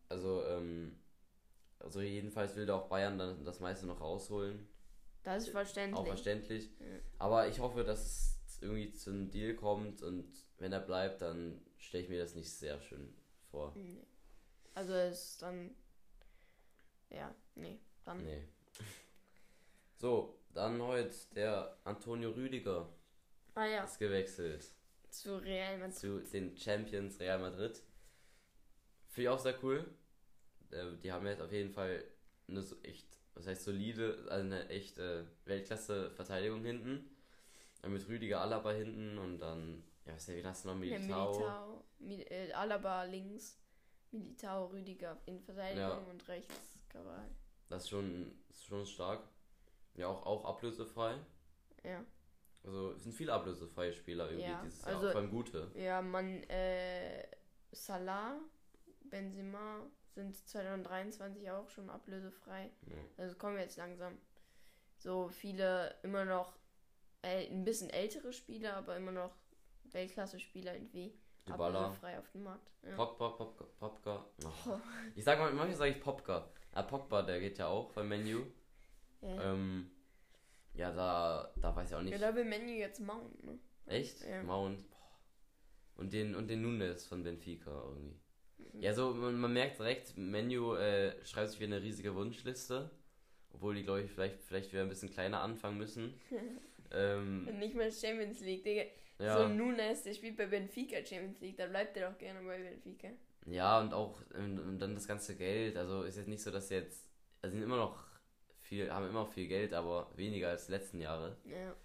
Also, 0.09 0.43
ähm, 0.45 0.99
also 1.79 2.01
jedenfalls 2.01 2.57
will 2.57 2.65
da 2.65 2.75
auch 2.75 2.89
Bayern 2.89 3.17
dann 3.17 3.45
das 3.45 3.61
meiste 3.61 3.85
noch 3.85 4.01
rausholen. 4.01 4.67
Das 5.23 5.43
ist 5.43 5.49
verständlich. 5.51 5.97
Auch 5.97 6.05
verständlich. 6.05 6.69
Ja. 6.79 6.85
Aber 7.17 7.47
ich 7.47 7.59
hoffe, 7.59 7.85
dass 7.85 8.37
es 8.45 8.61
irgendwie 8.61 8.91
zu 8.91 9.11
einem 9.11 9.31
Deal 9.31 9.53
kommt 9.53 10.01
und 10.01 10.27
wenn 10.57 10.73
er 10.73 10.81
bleibt, 10.81 11.21
dann 11.21 11.61
stelle 11.77 12.03
ich 12.03 12.09
mir 12.09 12.19
das 12.19 12.35
nicht 12.35 12.51
sehr 12.51 12.81
schön 12.81 13.13
vor. 13.51 13.73
Nee. 13.77 14.03
Also 14.73 14.93
ist 14.93 15.41
dann. 15.41 15.75
Ja, 17.09 17.33
nee. 17.55 17.79
Dann. 18.05 18.23
Nee. 18.23 18.47
So, 19.97 20.39
dann 20.53 20.81
heute 20.81 21.13
der 21.35 21.77
Antonio 21.83 22.31
Rüdiger 22.31 22.89
Ah 23.53 23.65
ja, 23.65 23.83
ist 23.83 23.99
gewechselt 23.99 24.65
zu 25.09 25.37
Real 25.37 25.77
Madrid. 25.77 25.95
zu 25.95 26.19
den 26.21 26.57
Champions 26.57 27.19
Real 27.19 27.39
Madrid. 27.39 27.81
Finde 29.09 29.23
ich 29.23 29.29
auch 29.29 29.39
sehr 29.39 29.61
cool. 29.63 29.85
Äh, 30.71 30.95
Die 31.03 31.11
haben 31.11 31.27
jetzt 31.27 31.41
auf 31.41 31.51
jeden 31.51 31.71
Fall 31.71 32.03
eine 32.47 32.61
so 32.61 32.77
echt, 32.83 33.05
was 33.35 33.45
heißt 33.45 33.63
solide, 33.65 34.25
also 34.29 34.45
eine 34.45 34.69
echte 34.69 35.27
Weltklasse-Verteidigung 35.45 36.63
hinten. 36.63 37.09
Dann 37.81 37.93
mit 37.93 38.07
Rüdiger 38.07 38.41
Alaba 38.41 38.71
hinten 38.71 39.17
und 39.17 39.39
dann, 39.39 39.83
ja, 40.05 40.13
was 40.13 40.21
ist 40.21 40.29
der, 40.29 40.37
wie 40.37 40.45
hast 40.45 40.65
du 40.65 40.69
noch? 40.69 40.75
Ja, 40.83 40.97
Militao. 40.99 41.31
Militao, 41.33 41.83
Mil 41.99 42.21
äh, 42.29 42.53
Alaba 42.53 43.03
links, 43.03 43.60
Militao, 44.11 44.65
Rüdiger 44.67 45.17
in 45.25 45.39
Verteidigung 45.39 45.81
Ja. 45.89 45.97
und 46.09 46.27
rechts 46.27 46.85
Kabal. 46.89 47.29
Das 47.69 47.83
ist 47.83 47.89
schon, 47.89 48.31
ist 48.49 48.65
schon 48.65 48.85
stark. 48.85 49.21
Ja, 49.95 50.07
auch, 50.07 50.25
auch 50.25 50.45
ablösefrei. 50.45 51.15
Ja. 51.83 52.03
Also 52.63 52.91
es 52.91 53.03
sind 53.03 53.13
viele 53.13 53.33
ablösefreie 53.33 53.93
Spieler 53.93 54.25
irgendwie 54.29 54.49
Ja, 54.49 54.61
dieses 54.63 54.81
Jahr, 54.81 54.95
also- 54.95 55.11
vor 55.11 55.21
allem 55.21 55.31
gute. 55.31 55.71
Ja, 55.75 56.01
man, 56.01 56.43
äh, 56.43 57.25
Salah, 57.71 58.37
Benzema 59.05 59.85
sind 60.13 60.35
2023 60.47 61.49
auch 61.49 61.69
schon 61.69 61.89
ablösefrei. 61.89 62.69
Ja. 62.87 62.95
Also 63.17 63.35
kommen 63.37 63.57
jetzt 63.57 63.77
langsam. 63.77 64.17
So 64.97 65.29
viele 65.29 65.95
immer 66.03 66.25
noch 66.25 66.57
äh, 67.23 67.47
ein 67.47 67.63
bisschen 67.63 67.89
ältere 67.91 68.33
Spieler, 68.33 68.75
aber 68.77 68.97
immer 68.97 69.11
noch 69.11 69.35
Weltklasse-Spieler 69.85 70.73
irgendwie 70.73 71.13
Dybala, 71.47 71.85
ablösefrei 71.85 72.19
auf 72.19 72.29
dem 72.31 72.43
Markt. 72.43 72.71
Ja. 72.83 72.95
Pogba, 72.95 73.29
Pogba, 73.29 73.65
Pogba. 73.79 74.25
Oh. 74.43 74.77
Ich 75.15 75.23
sag 75.23 75.39
mal, 75.39 75.51
manchmal 75.51 75.75
sage 75.75 75.91
ich 75.91 76.01
Popka. 76.01 76.49
Ah, 76.73 76.83
Pogba, 76.83 77.21
der 77.23 77.39
geht 77.39 77.57
ja 77.57 77.67
auch 77.67 77.91
beim 77.91 78.09
Menu. 78.09 78.41
Ja. 79.21 79.51
Ähm, 79.51 79.91
ja, 80.73 80.91
da, 80.91 81.51
da 81.59 81.75
weiß 81.75 81.89
ich 81.89 81.95
auch 81.95 82.01
nicht. 82.01 82.13
ja, 82.13 82.17
da 82.19 82.35
will 82.35 82.45
Menu 82.45 82.71
jetzt 82.71 82.99
Mount, 82.99 83.43
ne? 83.43 83.59
Echt? 83.87 84.21
Ja. 84.21 84.43
Mount. 84.43 84.83
Und 85.95 86.13
den, 86.13 86.35
und 86.35 86.49
den 86.49 86.61
Nunes 86.61 87.05
von 87.05 87.23
Benfica 87.23 87.71
irgendwie. 87.71 88.19
Mhm. 88.57 88.81
Ja, 88.81 88.93
so, 88.93 89.13
man, 89.13 89.39
man 89.39 89.53
merkt 89.53 89.79
direkt, 89.79 90.17
Menu 90.17 90.75
äh, 90.75 91.13
schreibt 91.25 91.49
sich 91.49 91.59
wie 91.59 91.65
eine 91.65 91.81
riesige 91.81 92.15
Wunschliste. 92.15 92.89
Obwohl 93.53 93.75
die, 93.75 93.83
glaube 93.83 94.01
ich, 94.01 94.11
vielleicht, 94.11 94.41
vielleicht 94.41 94.71
wieder 94.71 94.83
ein 94.83 94.89
bisschen 94.89 95.11
kleiner 95.11 95.41
anfangen 95.41 95.77
müssen. 95.77 96.13
ähm, 96.91 97.45
nicht 97.59 97.75
mal 97.75 97.91
Champions 97.91 98.39
League, 98.41 98.63
Digga. 98.63 98.83
Ja. 99.21 99.37
So 99.37 99.47
Nunes, 99.47 100.03
der 100.03 100.13
spielt 100.13 100.37
bei 100.37 100.47
Benfica 100.47 100.97
Champions 100.97 101.39
League, 101.41 101.57
da 101.57 101.67
bleibt 101.67 101.95
er 101.97 102.09
doch 102.09 102.17
gerne 102.17 102.41
bei 102.41 102.57
Benfica. 102.57 103.09
Ja, 103.45 103.79
und 103.79 103.93
auch 103.93 104.19
und 104.33 104.79
dann 104.79 104.93
das 104.93 105.07
ganze 105.07 105.35
Geld. 105.35 105.77
Also 105.77 106.03
ist 106.03 106.17
jetzt 106.17 106.27
nicht 106.27 106.43
so, 106.43 106.51
dass 106.51 106.69
jetzt. 106.69 107.07
Also 107.41 107.55
sind 107.55 107.63
immer 107.63 107.77
noch 107.77 108.05
viel, 108.61 108.91
haben 108.91 109.07
immer 109.07 109.23
noch 109.23 109.33
viel 109.33 109.47
Geld, 109.47 109.73
aber 109.73 110.11
weniger 110.15 110.49
als 110.49 110.67
die 110.67 110.73
letzten 110.73 110.99
Jahre. 111.01 111.37
Ja. 111.45 111.75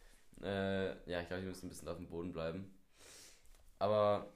Äh, 0.42 1.10
ja, 1.10 1.22
ich 1.22 1.28
glaube, 1.28 1.42
die 1.42 1.48
müssen 1.48 1.66
ein 1.66 1.68
bisschen 1.70 1.88
auf 1.88 1.96
dem 1.96 2.08
Boden 2.08 2.32
bleiben. 2.32 2.74
Aber 3.78 4.32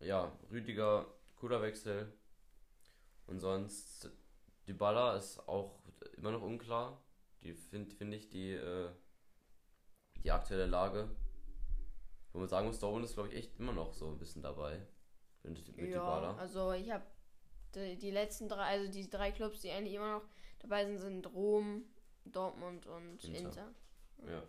ja, 0.00 0.32
Rüdiger, 0.50 1.06
cooler 1.36 1.62
Wechsel. 1.62 2.12
Und 3.26 3.40
sonst, 3.40 4.10
Dybala 4.68 5.16
ist 5.16 5.38
auch 5.48 5.80
immer 6.16 6.30
noch 6.30 6.42
unklar. 6.42 7.02
Die 7.42 7.54
finde 7.54 7.94
find 7.94 8.14
ich 8.14 8.28
die, 8.28 8.52
äh, 8.52 8.90
die 10.22 10.30
aktuelle 10.30 10.66
Lage. 10.66 11.08
Wo 12.34 12.40
man 12.40 12.48
sagen 12.48 12.66
muss, 12.66 12.80
Dortmund 12.80 13.04
ist, 13.04 13.14
glaube 13.14 13.28
ich, 13.28 13.36
echt 13.36 13.60
immer 13.60 13.72
noch 13.72 13.94
so 13.94 14.08
ein 14.08 14.18
bisschen 14.18 14.42
dabei. 14.42 14.84
Mit, 15.44 15.76
mit 15.76 15.90
ja, 15.90 16.34
also 16.36 16.72
ich 16.72 16.90
habe 16.90 17.04
die, 17.76 17.96
die 17.96 18.10
letzten 18.10 18.48
drei, 18.48 18.64
also 18.64 18.90
die 18.90 19.08
drei 19.08 19.30
Clubs, 19.30 19.60
die 19.60 19.70
eigentlich 19.70 19.94
immer 19.94 20.18
noch 20.18 20.24
dabei 20.58 20.84
sind, 20.84 20.98
sind 20.98 21.32
Rom, 21.32 21.84
Dortmund 22.24 22.86
und 22.86 23.22
Inter. 23.24 23.38
Inter. 23.38 23.74
Ja. 24.26 24.42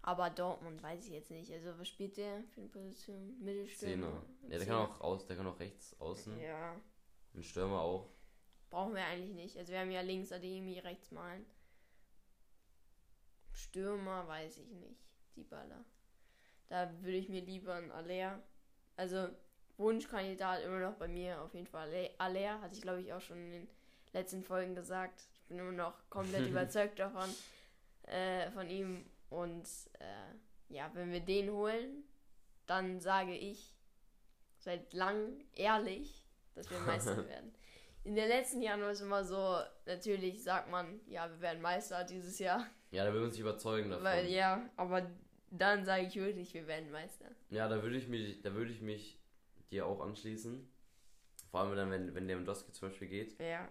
Aber 0.00 0.30
Dortmund 0.30 0.82
weiß 0.82 1.04
ich 1.06 1.12
jetzt 1.12 1.30
nicht. 1.30 1.52
Also 1.52 1.78
was 1.78 1.88
spielt 1.88 2.16
der 2.16 2.42
für 2.54 2.62
eine 2.62 2.70
Position? 2.70 3.38
Mittelstürmer? 3.40 4.06
Zehner. 4.06 4.22
Ja, 4.50 4.58
der 4.58 4.66
kann 4.66 4.76
auch 4.76 5.00
aus, 5.02 5.26
der 5.26 5.36
kann 5.36 5.46
auch 5.46 5.60
rechts 5.60 6.00
außen. 6.00 6.40
Ja, 6.40 6.80
Ein 7.34 7.42
Stürmer 7.42 7.82
auch. 7.82 8.08
brauchen 8.70 8.94
wir 8.94 9.04
eigentlich 9.04 9.34
nicht. 9.34 9.58
Also 9.58 9.72
wir 9.72 9.80
haben 9.80 9.90
ja 9.90 10.00
links 10.00 10.32
Ademi, 10.32 10.78
rechts 10.78 11.10
Malen. 11.10 11.44
Stürmer 13.52 14.26
weiß 14.26 14.56
ich 14.56 14.70
nicht. 14.70 15.00
Die 15.36 15.44
Baller. 15.44 15.84
Da 16.72 16.90
würde 17.02 17.18
ich 17.18 17.28
mir 17.28 17.42
lieber 17.42 17.74
einen 17.74 17.92
Aller. 17.92 18.42
Also 18.96 19.28
Wunschkandidat 19.76 20.62
immer 20.62 20.80
noch 20.80 20.94
bei 20.94 21.06
mir 21.06 21.42
auf 21.42 21.52
jeden 21.52 21.66
Fall. 21.66 21.90
Aller 22.16 22.62
hatte 22.62 22.74
ich 22.74 22.80
glaube 22.80 23.02
ich 23.02 23.12
auch 23.12 23.20
schon 23.20 23.36
in 23.36 23.50
den 23.50 23.68
letzten 24.14 24.42
Folgen 24.42 24.74
gesagt. 24.74 25.20
Ich 25.34 25.42
bin 25.48 25.58
immer 25.58 25.72
noch 25.72 26.08
komplett 26.08 26.46
überzeugt 26.48 26.98
davon 26.98 27.28
äh, 28.04 28.50
von 28.52 28.70
ihm. 28.70 29.04
Und 29.28 29.68
äh, 29.98 30.74
ja, 30.74 30.90
wenn 30.94 31.12
wir 31.12 31.20
den 31.20 31.50
holen, 31.50 32.04
dann 32.66 33.00
sage 33.00 33.36
ich 33.36 33.74
seit 34.56 34.94
langem 34.94 35.44
ehrlich, 35.52 36.24
dass 36.54 36.70
wir 36.70 36.78
Meister 36.80 37.18
werden. 37.28 37.52
In 38.04 38.14
den 38.14 38.28
letzten 38.28 38.62
Jahren 38.62 38.80
war 38.80 38.92
es 38.92 39.02
immer 39.02 39.24
so, 39.24 39.58
natürlich 39.84 40.42
sagt 40.42 40.70
man, 40.70 41.02
ja, 41.06 41.28
wir 41.28 41.42
werden 41.42 41.60
Meister 41.60 42.02
dieses 42.04 42.38
Jahr. 42.38 42.66
Ja, 42.92 43.04
da 43.04 43.12
will 43.12 43.20
man 43.20 43.30
sich 43.30 43.40
überzeugen 43.40 43.90
davon. 43.90 44.04
Weil, 44.04 44.26
ja, 44.26 44.70
aber 44.76 45.06
dann 45.52 45.84
sage 45.84 46.06
ich 46.06 46.16
wirklich, 46.16 46.54
wir 46.54 46.66
werden 46.66 46.90
Meister. 46.90 47.26
Ja, 47.50 47.68
da 47.68 47.82
würde 47.82 47.96
ich 47.96 48.08
mich, 48.08 48.40
da 48.42 48.54
würde 48.54 48.72
ich 48.72 48.80
mich 48.80 49.18
dir 49.70 49.86
auch 49.86 50.00
anschließen. 50.00 50.68
Vor 51.50 51.60
allem 51.60 51.76
dann, 51.76 51.90
wenn, 51.90 52.14
wenn 52.14 52.26
Lewandowski 52.26 52.72
zum 52.72 52.88
Beispiel 52.88 53.08
geht. 53.08 53.38
Ja. 53.38 53.68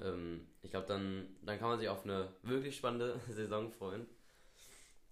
Ähm, 0.00 0.46
ich 0.62 0.70
glaube, 0.70 0.86
dann, 0.86 1.36
dann 1.42 1.58
kann 1.58 1.68
man 1.68 1.78
sich 1.80 1.88
auf 1.88 2.04
eine 2.04 2.32
wirklich 2.42 2.76
spannende 2.76 3.20
Saison 3.28 3.70
freuen. 3.72 4.06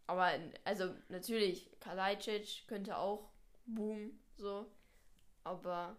Aber, 0.07 0.31
also, 0.65 0.95
natürlich, 1.09 1.69
Kalajdzic 1.81 2.69
könnte 2.69 2.97
auch 2.97 3.31
boomen, 3.67 4.21
so. 4.37 4.67
Aber 5.43 5.97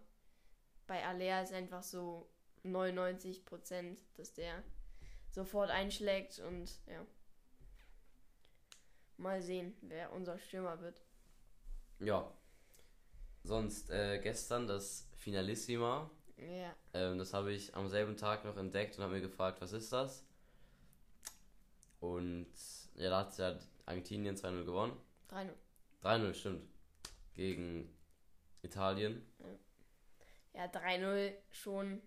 bei 0.86 1.04
Alea 1.04 1.42
ist 1.42 1.52
einfach 1.52 1.82
so 1.82 2.26
99 2.62 3.44
Prozent, 3.44 3.98
dass 4.16 4.32
der 4.32 4.62
sofort 5.28 5.70
einschlägt 5.70 6.38
und, 6.38 6.70
ja. 6.86 7.04
Mal 9.16 9.42
sehen, 9.42 9.74
wer 9.82 10.12
unser 10.12 10.38
Stürmer 10.38 10.80
wird. 10.80 11.00
Ja. 12.00 12.30
Sonst 13.44 13.90
äh, 13.90 14.18
gestern 14.18 14.66
das 14.66 15.08
Finalissima. 15.16 16.10
Ja. 16.36 16.74
Ähm, 16.92 17.18
das 17.18 17.32
habe 17.32 17.52
ich 17.52 17.74
am 17.74 17.88
selben 17.88 18.16
Tag 18.16 18.44
noch 18.44 18.56
entdeckt 18.56 18.96
und 18.96 19.04
habe 19.04 19.14
mir 19.14 19.20
gefragt, 19.20 19.60
was 19.60 19.72
ist 19.72 19.92
das? 19.92 20.24
Und 22.00 22.52
ja, 22.96 23.10
da 23.10 23.20
hat 23.20 23.38
ja 23.38 23.56
Argentinien 23.86 24.36
2-0 24.36 24.64
gewonnen. 24.64 24.96
3-0. 25.30 25.48
3-0, 26.02 26.34
stimmt. 26.34 26.68
Gegen 27.34 27.88
Italien. 28.62 29.24
Ja, 30.52 30.66
3-0 30.66 31.32
schon. 31.50 32.02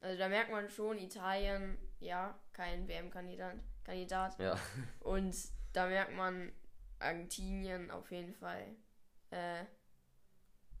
Also 0.00 0.18
da 0.18 0.28
merkt 0.28 0.50
man 0.50 0.68
schon, 0.68 0.98
Italien, 0.98 1.76
ja, 2.00 2.38
kein 2.52 2.86
WM-Kandidat. 2.86 3.56
Kandidat. 3.84 4.38
Ja. 4.38 4.58
Und 5.00 5.34
da 5.78 5.86
merkt 5.86 6.12
man, 6.16 6.50
Argentinien 6.98 7.88
auf 7.92 8.10
jeden 8.10 8.34
Fall 8.34 8.74
äh, 9.30 9.64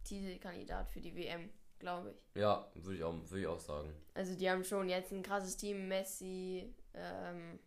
Titelkandidat 0.02 0.90
für 0.90 1.00
die 1.00 1.14
WM, 1.14 1.50
glaube 1.78 2.10
ich. 2.10 2.40
Ja, 2.40 2.68
würde 2.74 2.96
ich, 2.96 3.04
auch, 3.04 3.14
würde 3.14 3.40
ich 3.40 3.46
auch 3.46 3.60
sagen. 3.60 3.92
Also 4.14 4.34
die 4.34 4.50
haben 4.50 4.64
schon 4.64 4.88
jetzt 4.88 5.12
ein 5.12 5.22
krasses 5.22 5.56
Team, 5.56 5.86
Messi, 5.86 6.74
ähm, 6.94 7.60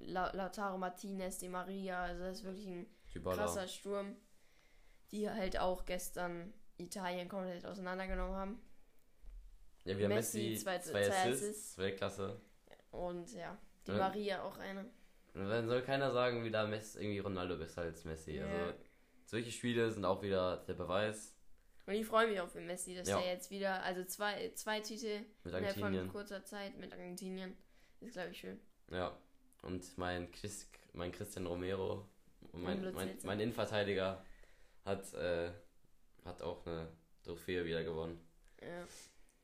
La 0.00 0.30
Lautaro 0.34 0.76
Martinez, 0.76 1.38
Di 1.38 1.48
Maria, 1.48 2.02
also 2.02 2.22
das 2.24 2.38
ist 2.38 2.44
wirklich 2.44 2.66
ein 2.66 2.86
Dybala. 3.14 3.36
krasser 3.44 3.66
Sturm, 3.66 4.14
die 5.10 5.30
halt 5.30 5.58
auch 5.58 5.86
gestern 5.86 6.52
Italien 6.76 7.28
komplett 7.30 7.64
auseinandergenommen 7.64 8.36
haben. 8.36 8.60
Ja, 9.84 9.96
wir 9.96 10.04
haben 10.04 10.14
Messi, 10.16 10.50
Messi, 10.50 10.62
zwei- 10.64 10.78
zwei, 10.80 11.02
zwei 11.08 11.22
Assists, 11.22 11.44
Assists. 11.44 11.78
Weltklasse. 11.78 12.40
Und 12.90 13.32
ja, 13.32 13.56
die. 13.86 13.92
Maria 13.92 14.42
auch 14.42 14.58
eine. 14.58 14.84
Dann 15.46 15.68
soll 15.68 15.82
keiner 15.82 16.10
sagen, 16.12 16.44
wie 16.44 16.50
da 16.50 16.66
Messi, 16.66 16.98
irgendwie 16.98 17.18
Ronaldo 17.20 17.56
besser 17.56 17.82
als 17.82 18.04
Messi. 18.04 18.36
Ja. 18.36 18.46
Also, 18.46 18.74
solche 19.26 19.52
Spiele 19.52 19.90
sind 19.90 20.04
auch 20.04 20.22
wieder 20.22 20.64
der 20.66 20.74
Beweis 20.74 21.34
Und 21.86 21.94
ich 21.94 22.06
freue 22.06 22.28
mich 22.28 22.40
auch 22.40 22.48
für 22.48 22.60
Messi, 22.60 22.94
dass 22.94 23.08
Ja. 23.08 23.18
er 23.20 23.32
jetzt 23.32 23.50
wieder, 23.50 23.82
also 23.82 24.04
zwei, 24.04 24.50
zwei 24.54 24.80
Titel 24.80 25.20
mit 25.44 25.54
innerhalb 25.54 25.78
von 25.78 26.08
kurzer 26.10 26.44
Zeit 26.44 26.76
mit 26.78 26.92
Argentinien. 26.92 27.56
Ist, 28.00 28.12
glaube 28.12 28.30
ich, 28.30 28.38
schön. 28.38 28.60
Ja. 28.90 29.16
Und 29.62 29.96
mein, 29.98 30.30
Chris, 30.30 30.70
mein 30.92 31.12
Christian 31.12 31.46
Romero, 31.46 32.08
mein, 32.52 32.82
mein, 32.82 32.94
Celso. 32.94 33.26
mein 33.26 33.40
Innenverteidiger, 33.40 34.24
hat, 34.84 35.12
äh, 35.14 35.50
hat 36.24 36.42
auch 36.42 36.66
eine 36.66 36.88
Trophäe 37.22 37.64
wieder 37.64 37.82
gewonnen. 37.84 38.20
Ja. 38.60 38.86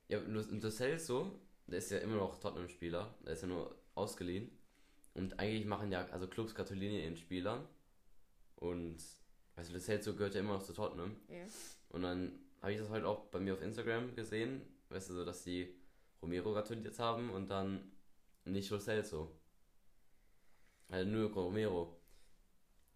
Ja, 0.08 0.18
und 0.18 0.60
Celso, 0.70 1.40
der 1.66 1.78
ist 1.78 1.90
ja 1.90 1.98
immer 1.98 2.16
noch 2.16 2.38
Tottenham-Spieler, 2.38 3.14
der 3.24 3.32
ist 3.32 3.42
ja 3.42 3.48
nur 3.48 3.74
ausgeliehen. 3.94 4.50
Und 5.14 5.38
eigentlich 5.38 5.64
machen 5.64 5.90
ja, 5.92 6.06
also 6.08 6.26
Clubs 6.26 6.54
gratulieren 6.54 6.94
ihren 6.96 7.16
Spielern. 7.16 7.66
Und, 8.56 8.96
weißt 9.56 9.70
du, 9.70 9.74
das 9.74 9.84
Celso 9.84 10.14
gehört 10.14 10.34
ja 10.34 10.40
immer 10.40 10.54
noch 10.54 10.62
zu 10.62 10.72
Tottenham. 10.72 11.16
ja. 11.28 11.44
Und 11.90 12.02
dann 12.02 12.40
habe 12.60 12.72
ich 12.72 12.78
das 12.78 12.88
heute 12.90 13.06
auch 13.06 13.26
bei 13.26 13.38
mir 13.38 13.52
auf 13.54 13.62
Instagram 13.62 14.16
gesehen, 14.16 14.62
weißt 14.88 15.10
du, 15.10 15.14
so, 15.14 15.24
dass 15.24 15.44
die 15.44 15.72
Romero 16.20 16.52
gratuliert 16.52 16.98
haben 16.98 17.30
und 17.30 17.48
dann 17.50 17.92
nicht 18.44 18.68
Lo 18.70 18.78
Celso. 18.80 19.30
Also 20.88 21.08
nur 21.08 21.30
Romero. 21.32 22.00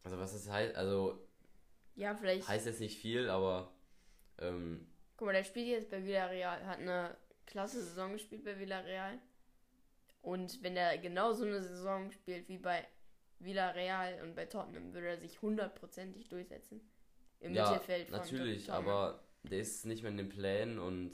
Also 0.03 0.19
was 0.19 0.33
das 0.33 0.49
heißt, 0.51 0.75
also 0.75 1.29
Ja, 1.95 2.15
vielleicht. 2.17 2.49
heißt 2.49 2.67
jetzt 2.67 2.81
nicht 2.81 2.99
viel, 2.99 3.29
aber 3.29 3.73
ähm, 4.39 4.87
Guck 5.17 5.27
mal, 5.27 5.33
der 5.33 5.45
spielt 5.45 5.69
jetzt 5.69 5.91
bei 5.91 6.05
Villarreal, 6.05 6.65
hat 6.67 6.79
eine 6.79 7.17
klasse 7.47 7.83
Saison 7.83 8.13
gespielt 8.13 8.45
bei 8.45 8.59
Villarreal. 8.59 9.19
Und 10.23 10.63
wenn 10.63 10.77
er 10.77 10.99
genau 10.99 11.33
so 11.33 11.45
eine 11.45 11.63
Saison 11.63 12.11
spielt 12.11 12.49
wie 12.49 12.59
bei 12.59 12.87
Villarreal 13.39 14.21
und 14.23 14.35
bei 14.35 14.47
Tottenham, 14.47 14.93
würde 14.93 15.09
er 15.09 15.19
sich 15.19 15.41
hundertprozentig 15.41 16.29
durchsetzen. 16.29 16.81
Im 17.41 17.55
ja, 17.55 17.71
Mittelfeld 17.71 18.09
von 18.09 18.19
natürlich, 18.19 18.67
Tottenham. 18.67 18.89
aber 18.89 19.25
der 19.45 19.61
ist 19.61 19.87
nicht 19.87 20.03
mehr 20.03 20.11
in 20.11 20.19
den 20.19 20.29
Plänen 20.29 20.79
und 20.79 21.13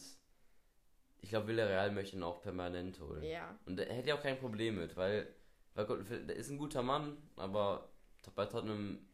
ich 1.20 1.30
glaube, 1.30 1.48
Villarreal 1.48 1.90
möchte 1.90 2.16
ihn 2.16 2.22
auch 2.22 2.42
permanent 2.42 3.00
holen. 3.00 3.22
Ja. 3.22 3.58
Und 3.66 3.78
er 3.78 3.94
hätte 3.94 4.08
ja 4.08 4.16
auch 4.16 4.22
kein 4.22 4.38
Problem 4.38 4.76
mit, 4.76 4.96
weil, 4.96 5.34
weil 5.74 5.86
Gott, 5.86 6.08
der 6.10 6.36
ist 6.36 6.50
ein 6.50 6.58
guter 6.58 6.82
Mann, 6.82 7.16
aber 7.36 7.90
bei 8.34 8.46
Tottenham 8.46 9.06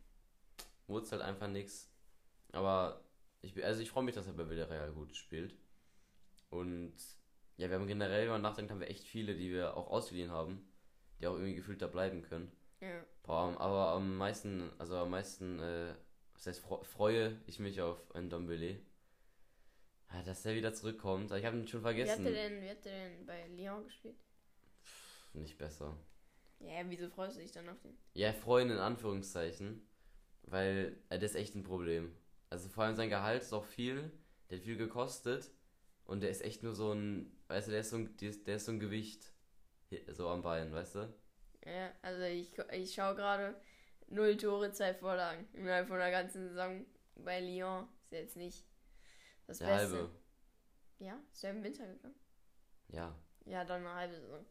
wurde 0.86 1.06
es 1.06 1.12
halt 1.12 1.22
einfach 1.22 1.48
nichts. 1.48 1.88
Aber 2.52 3.04
ich, 3.42 3.64
also 3.64 3.80
ich 3.80 3.90
freue 3.90 4.04
mich, 4.04 4.14
dass 4.14 4.26
er 4.26 4.32
bei 4.32 4.48
Villarreal 4.48 4.92
gut 4.92 5.14
spielt. 5.16 5.54
Und 6.48 6.94
ja, 7.60 7.68
wir 7.68 7.76
haben 7.78 7.86
generell, 7.86 8.22
wenn 8.22 8.32
man 8.32 8.42
nachdenkt, 8.42 8.70
haben 8.70 8.80
wir 8.80 8.88
echt 8.88 9.06
viele, 9.06 9.34
die 9.34 9.52
wir 9.52 9.76
auch 9.76 9.88
ausgeliehen 9.90 10.30
haben, 10.30 10.66
die 11.20 11.26
auch 11.26 11.34
irgendwie 11.34 11.54
gefühlt 11.54 11.82
da 11.82 11.88
bleiben 11.88 12.22
können. 12.22 12.50
Ja. 12.80 13.04
Boah, 13.22 13.54
aber 13.60 13.88
am 13.90 14.16
meisten, 14.16 14.70
also 14.78 14.96
am 14.96 15.10
meisten, 15.10 15.60
äh, 15.60 15.94
was 16.32 16.46
heißt, 16.46 16.60
fre 16.60 16.82
freue 16.82 17.38
ich 17.46 17.58
mich 17.58 17.82
auf 17.82 18.14
einen 18.14 18.30
Dombele. 18.30 18.80
Ja, 20.10 20.22
dass 20.22 20.42
der 20.42 20.54
wieder 20.54 20.72
zurückkommt. 20.72 21.30
Ich 21.32 21.44
habe 21.44 21.58
ihn 21.58 21.68
schon 21.68 21.82
Wie 21.82 21.88
hat 21.88 21.96
vergessen. 21.96 22.24
denn, 22.24 22.62
wie 22.62 22.70
hat 22.70 22.82
der 22.82 23.10
denn 23.10 23.26
bei 23.26 23.46
Lyon 23.48 23.84
gespielt? 23.84 24.16
Nicht 25.34 25.58
besser. 25.58 25.94
Ja, 26.60 26.82
wieso 26.86 27.10
freust 27.10 27.36
du 27.36 27.42
dich 27.42 27.52
dann 27.52 27.68
auf 27.68 27.78
den? 27.82 27.94
Ja, 28.14 28.32
freuen 28.32 28.70
in 28.70 28.78
Anführungszeichen, 28.78 29.86
weil 30.44 30.96
äh, 31.10 31.18
das 31.18 31.32
ist 31.32 31.36
echt 31.36 31.54
ein 31.54 31.62
Problem. 31.62 32.16
Also 32.48 32.70
vor 32.70 32.84
allem 32.84 32.96
sein 32.96 33.10
Gehalt 33.10 33.42
ist 33.42 33.52
auch 33.52 33.66
viel, 33.66 34.10
der 34.48 34.56
hat 34.56 34.64
viel 34.64 34.78
gekostet 34.78 35.50
und 36.10 36.20
der 36.22 36.30
ist 36.30 36.42
echt 36.42 36.62
nur 36.62 36.74
so 36.74 36.92
ein, 36.92 37.30
weißt 37.48 37.68
du, 37.68 37.72
der 37.72 37.80
ist 37.80 37.90
so 37.90 37.96
ein, 37.96 38.16
der 38.18 38.56
ist- 38.56 38.64
so 38.66 38.72
ein 38.72 38.80
Gewicht 38.80 39.32
so 40.12 40.28
am 40.28 40.42
Bein, 40.42 40.72
weißt 40.72 40.96
du? 40.96 41.14
Ja, 41.64 41.92
also 42.02 42.22
ich, 42.22 42.56
ich 42.72 42.94
schaue 42.94 43.14
gerade 43.14 43.54
null 44.08 44.36
Tore, 44.36 44.72
zwei 44.72 44.94
Vorlagen 44.94 45.48
innerhalb 45.52 45.88
von 45.88 45.98
der 45.98 46.10
ganzen 46.10 46.48
Saison 46.48 46.84
bei 47.16 47.40
Lyon. 47.40 47.86
Ist 48.04 48.12
jetzt 48.12 48.36
nicht 48.36 48.64
das 49.46 49.58
Der 49.58 49.66
Beste. 49.66 49.96
halbe. 49.96 50.10
Ja, 50.98 51.18
ist 51.32 51.42
der 51.42 51.50
im 51.50 51.62
Winter 51.62 51.86
gegangen? 51.86 52.14
Ja. 52.88 53.14
Ja, 53.46 53.64
dann 53.64 53.86
eine 53.86 53.94
halbe 53.94 54.14
Saison. 54.14 54.46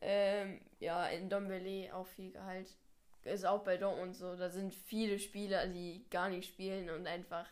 Ähm, 0.00 0.60
ja, 0.78 1.06
in 1.08 1.28
Dombele 1.28 1.94
auch 1.94 2.06
viel 2.06 2.32
Gehalt. 2.32 2.76
Ist 3.24 3.44
auch 3.44 3.64
bei 3.64 3.76
Dortmund 3.76 4.14
so. 4.16 4.36
Da 4.36 4.50
sind 4.50 4.72
viele 4.74 5.18
Spieler, 5.18 5.66
die 5.66 6.06
gar 6.10 6.28
nicht 6.28 6.48
spielen 6.48 6.90
und 6.90 7.06
einfach 7.06 7.48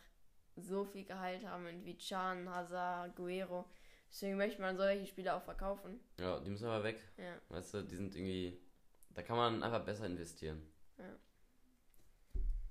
so 0.55 0.85
viel 0.85 1.03
Gehalt 1.05 1.45
haben, 1.45 1.65
wie 1.85 1.97
Chan, 1.97 2.49
Hazard, 2.49 3.15
Guerrero. 3.15 3.65
Deswegen 4.09 4.37
möchte 4.37 4.61
man 4.61 4.77
solche 4.77 5.05
Spieler 5.05 5.35
auch 5.35 5.41
verkaufen. 5.43 5.99
Ja, 6.19 6.39
die 6.39 6.49
müssen 6.49 6.65
aber 6.67 6.83
weg. 6.83 7.01
Ja. 7.17 7.35
Weißt 7.49 7.73
du, 7.73 7.81
die 7.81 7.95
sind 7.95 8.15
irgendwie. 8.15 8.59
Da 9.13 9.21
kann 9.21 9.35
man 9.37 9.63
einfach 9.63 9.83
besser 9.83 10.05
investieren. 10.05 10.61
Ja. 10.97 11.15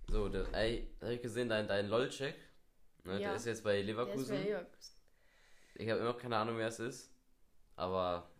So, 0.08 0.28
der, 0.28 0.52
ey, 0.54 0.88
da 1.00 1.06
hab 1.06 1.14
ich 1.14 1.22
gesehen, 1.22 1.48
dein, 1.48 1.66
dein 1.66 1.88
LOL-Check. 1.88 2.34
Ne, 3.04 3.12
Ja. 3.14 3.28
Der 3.28 3.34
ist 3.36 3.46
jetzt 3.46 3.64
bei 3.64 3.72
Der 3.72 3.80
ist 3.80 3.86
Leverkusen. 3.86 4.36
bei 4.36 4.42
Leverkusen. 4.42 4.94
Ich 5.74 5.90
habe 5.90 6.00
immer 6.00 6.12
noch 6.12 6.18
keine 6.18 6.36
Ahnung, 6.36 6.56
wer 6.58 6.68
es 6.68 6.78
ist. 6.80 7.10
Aber. 7.76 8.30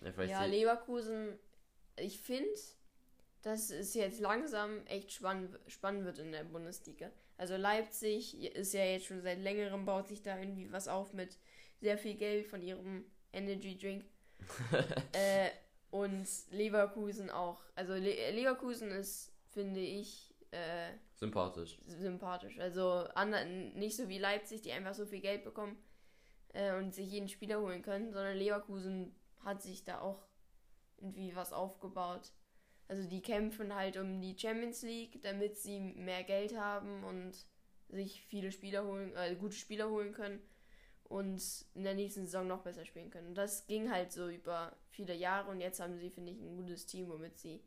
Ja, 0.00 0.22
Ja, 0.24 0.44
Leverkusen, 0.44 1.38
ich 1.96 2.20
finde, 2.20 2.48
dass 3.42 3.70
es 3.70 3.94
jetzt 3.94 4.20
langsam 4.20 4.86
echt 4.86 5.12
spannend, 5.12 5.58
spannend 5.66 6.04
wird 6.04 6.18
in 6.18 6.30
der 6.32 6.44
Bundesliga. 6.44 7.10
Also 7.38 7.56
Leipzig 7.56 8.42
ist 8.54 8.74
ja 8.74 8.84
jetzt 8.84 9.06
schon 9.06 9.22
seit 9.22 9.38
längerem, 9.38 9.84
baut 9.84 10.08
sich 10.08 10.22
da 10.22 10.38
irgendwie 10.38 10.70
was 10.72 10.88
auf 10.88 11.12
mit 11.12 11.38
sehr 11.80 11.96
viel 11.96 12.14
Geld 12.14 12.46
von 12.46 12.60
ihrem 12.60 13.04
Energy 13.32 13.78
Drink. 13.78 14.04
äh, 15.12 15.50
und 15.90 16.26
Leverkusen 16.50 17.30
auch. 17.30 17.62
Also 17.74 17.94
Le 17.94 18.30
Leverkusen 18.32 18.90
ist, 18.90 19.32
finde 19.46 19.80
ich, 19.80 20.34
äh, 20.50 20.90
sympathisch. 21.14 21.78
sympathisch. 21.86 22.58
Also 22.58 23.06
nicht 23.74 23.96
so 23.96 24.08
wie 24.08 24.18
Leipzig, 24.18 24.62
die 24.62 24.72
einfach 24.72 24.94
so 24.94 25.06
viel 25.06 25.20
Geld 25.20 25.44
bekommen 25.44 25.76
äh, 26.52 26.74
und 26.76 26.94
sich 26.94 27.10
jeden 27.10 27.28
Spieler 27.28 27.60
holen 27.60 27.82
können, 27.82 28.12
sondern 28.12 28.36
Leverkusen 28.36 29.14
hat 29.44 29.62
sich 29.62 29.84
da 29.84 30.00
auch 30.00 30.26
irgendwie 30.98 31.34
was 31.36 31.52
aufgebaut. 31.52 32.32
Also 32.88 33.06
die 33.06 33.20
kämpfen 33.20 33.74
halt 33.74 33.96
um 33.98 34.20
die 34.20 34.36
Champions 34.38 34.82
League, 34.82 35.20
damit 35.22 35.58
sie 35.58 35.78
mehr 35.78 36.24
Geld 36.24 36.56
haben 36.58 37.04
und 37.04 37.32
sich 37.90 38.22
viele 38.26 38.50
Spieler 38.50 38.84
holen, 38.84 39.14
äh, 39.16 39.34
gute 39.36 39.54
Spieler 39.56 39.90
holen 39.90 40.12
können 40.12 40.40
und 41.04 41.42
in 41.74 41.84
der 41.84 41.94
nächsten 41.94 42.24
Saison 42.26 42.46
noch 42.46 42.62
besser 42.62 42.84
spielen 42.86 43.10
können. 43.10 43.28
Und 43.28 43.34
das 43.34 43.66
ging 43.66 43.90
halt 43.90 44.12
so 44.12 44.28
über 44.28 44.76
viele 44.90 45.14
Jahre 45.14 45.50
und 45.50 45.60
jetzt 45.60 45.80
haben 45.80 45.98
sie, 45.98 46.10
finde 46.10 46.32
ich, 46.32 46.40
ein 46.40 46.56
gutes 46.56 46.86
Team, 46.86 47.08
womit 47.08 47.38
sie 47.38 47.62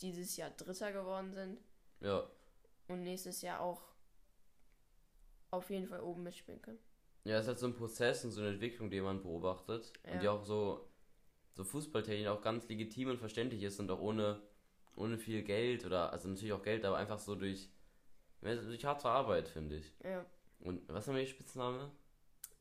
dieses 0.00 0.36
Jahr 0.36 0.50
Dritter 0.50 0.92
geworden 0.92 1.32
sind 1.34 1.58
Ja. 2.00 2.30
und 2.88 3.02
nächstes 3.02 3.42
Jahr 3.42 3.60
auch 3.60 3.82
auf 5.50 5.70
jeden 5.70 5.86
Fall 5.86 6.00
oben 6.00 6.22
mitspielen 6.22 6.60
können. 6.62 6.78
Ja, 7.24 7.36
es 7.36 7.42
ist 7.42 7.48
halt 7.48 7.58
so 7.58 7.66
ein 7.66 7.74
Prozess 7.74 8.24
und 8.24 8.30
so 8.32 8.40
eine 8.40 8.50
Entwicklung, 8.50 8.90
die 8.90 9.00
man 9.00 9.22
beobachtet. 9.22 9.92
Ja. 10.06 10.12
Und 10.12 10.22
die 10.22 10.28
auch 10.28 10.44
so, 10.44 10.87
so 11.54 11.64
fußballtechnisch 11.64 12.28
auch 12.28 12.40
ganz 12.40 12.68
legitim 12.68 13.10
und 13.10 13.18
verständlich 13.18 13.62
ist 13.62 13.80
und 13.80 13.90
auch 13.90 14.00
ohne, 14.00 14.40
ohne 14.94 15.18
viel 15.18 15.42
Geld 15.42 15.84
oder, 15.84 16.12
also 16.12 16.28
natürlich 16.28 16.52
auch 16.52 16.62
Geld, 16.62 16.84
aber 16.84 16.96
einfach 16.96 17.18
so 17.18 17.34
durch, 17.34 17.70
durch 18.40 18.84
harte 18.84 19.08
Arbeit, 19.08 19.48
finde 19.48 19.76
ich. 19.76 19.92
Ja, 20.04 20.24
Und 20.60 20.88
was 20.88 21.06
haben 21.06 21.14
wir 21.14 21.22
die 21.24 21.30
Spitzname? 21.30 21.90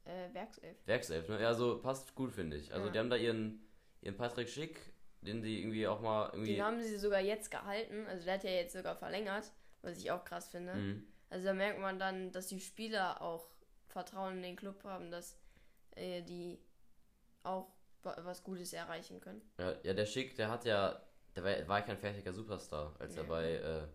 äh, 0.06 0.34
Werkself. 0.34 0.78
Werkself, 0.86 1.28
ne? 1.30 1.42
Ja, 1.42 1.54
so 1.54 1.80
passt 1.80 2.16
gut, 2.16 2.32
finde 2.32 2.58
ich. 2.58 2.74
Also 2.74 2.88
Ja. 2.88 2.94
die 2.94 3.00
haben 3.00 3.10
da 3.10 3.18
ihren, 3.18 3.62
ihren 4.02 4.16
Patrick 4.16 4.48
Schick, 4.50 4.80
den 5.22 5.42
die 5.42 5.60
irgendwie 5.62 5.86
auch 5.88 6.00
mal 6.02 6.30
irgendwie. 6.32 6.56
Den 6.56 6.64
haben 6.64 6.82
sie 6.82 6.98
sogar 6.98 7.20
jetzt 7.20 7.52
gehalten, 7.52 8.06
also 8.08 8.24
der 8.24 8.36
hat 8.36 8.44
ja 8.44 8.52
jetzt 8.52 8.74
sogar 8.74 8.96
verlängert, 8.96 9.52
was 9.82 9.98
ich 9.98 10.10
auch 10.12 10.24
krass 10.24 10.48
finde. 10.50 10.74
Mhm. 10.76 11.08
Also 11.30 11.46
da 11.46 11.54
merkt 11.54 11.80
man 11.80 12.00
dann, 12.00 12.32
dass 12.32 12.48
die 12.48 12.62
Spieler 12.62 13.22
auch 13.22 13.50
Vertrauen 13.88 14.38
in 14.38 14.44
den 14.44 14.56
Club 14.56 14.82
haben, 14.86 15.12
dass 15.12 15.38
äh, 15.96 16.22
die 16.22 16.58
auch 17.44 17.68
was 18.04 18.44
Gutes 18.44 18.74
erreichen 18.74 19.20
können. 19.20 19.42
Ja, 19.58 19.76
ja, 19.84 19.94
der 19.94 20.06
Schick, 20.06 20.36
der 20.36 20.50
hat 20.50 20.66
ja, 20.66 21.02
der 21.36 21.44
war, 21.44 21.68
war 21.68 21.82
kein 21.82 21.98
fertiger 21.98 22.34
Superstar, 22.34 22.96
als 23.00 23.16
er 23.18 23.24
Ja. 23.24 23.30
bei 23.30 23.52
äh, 23.54 23.88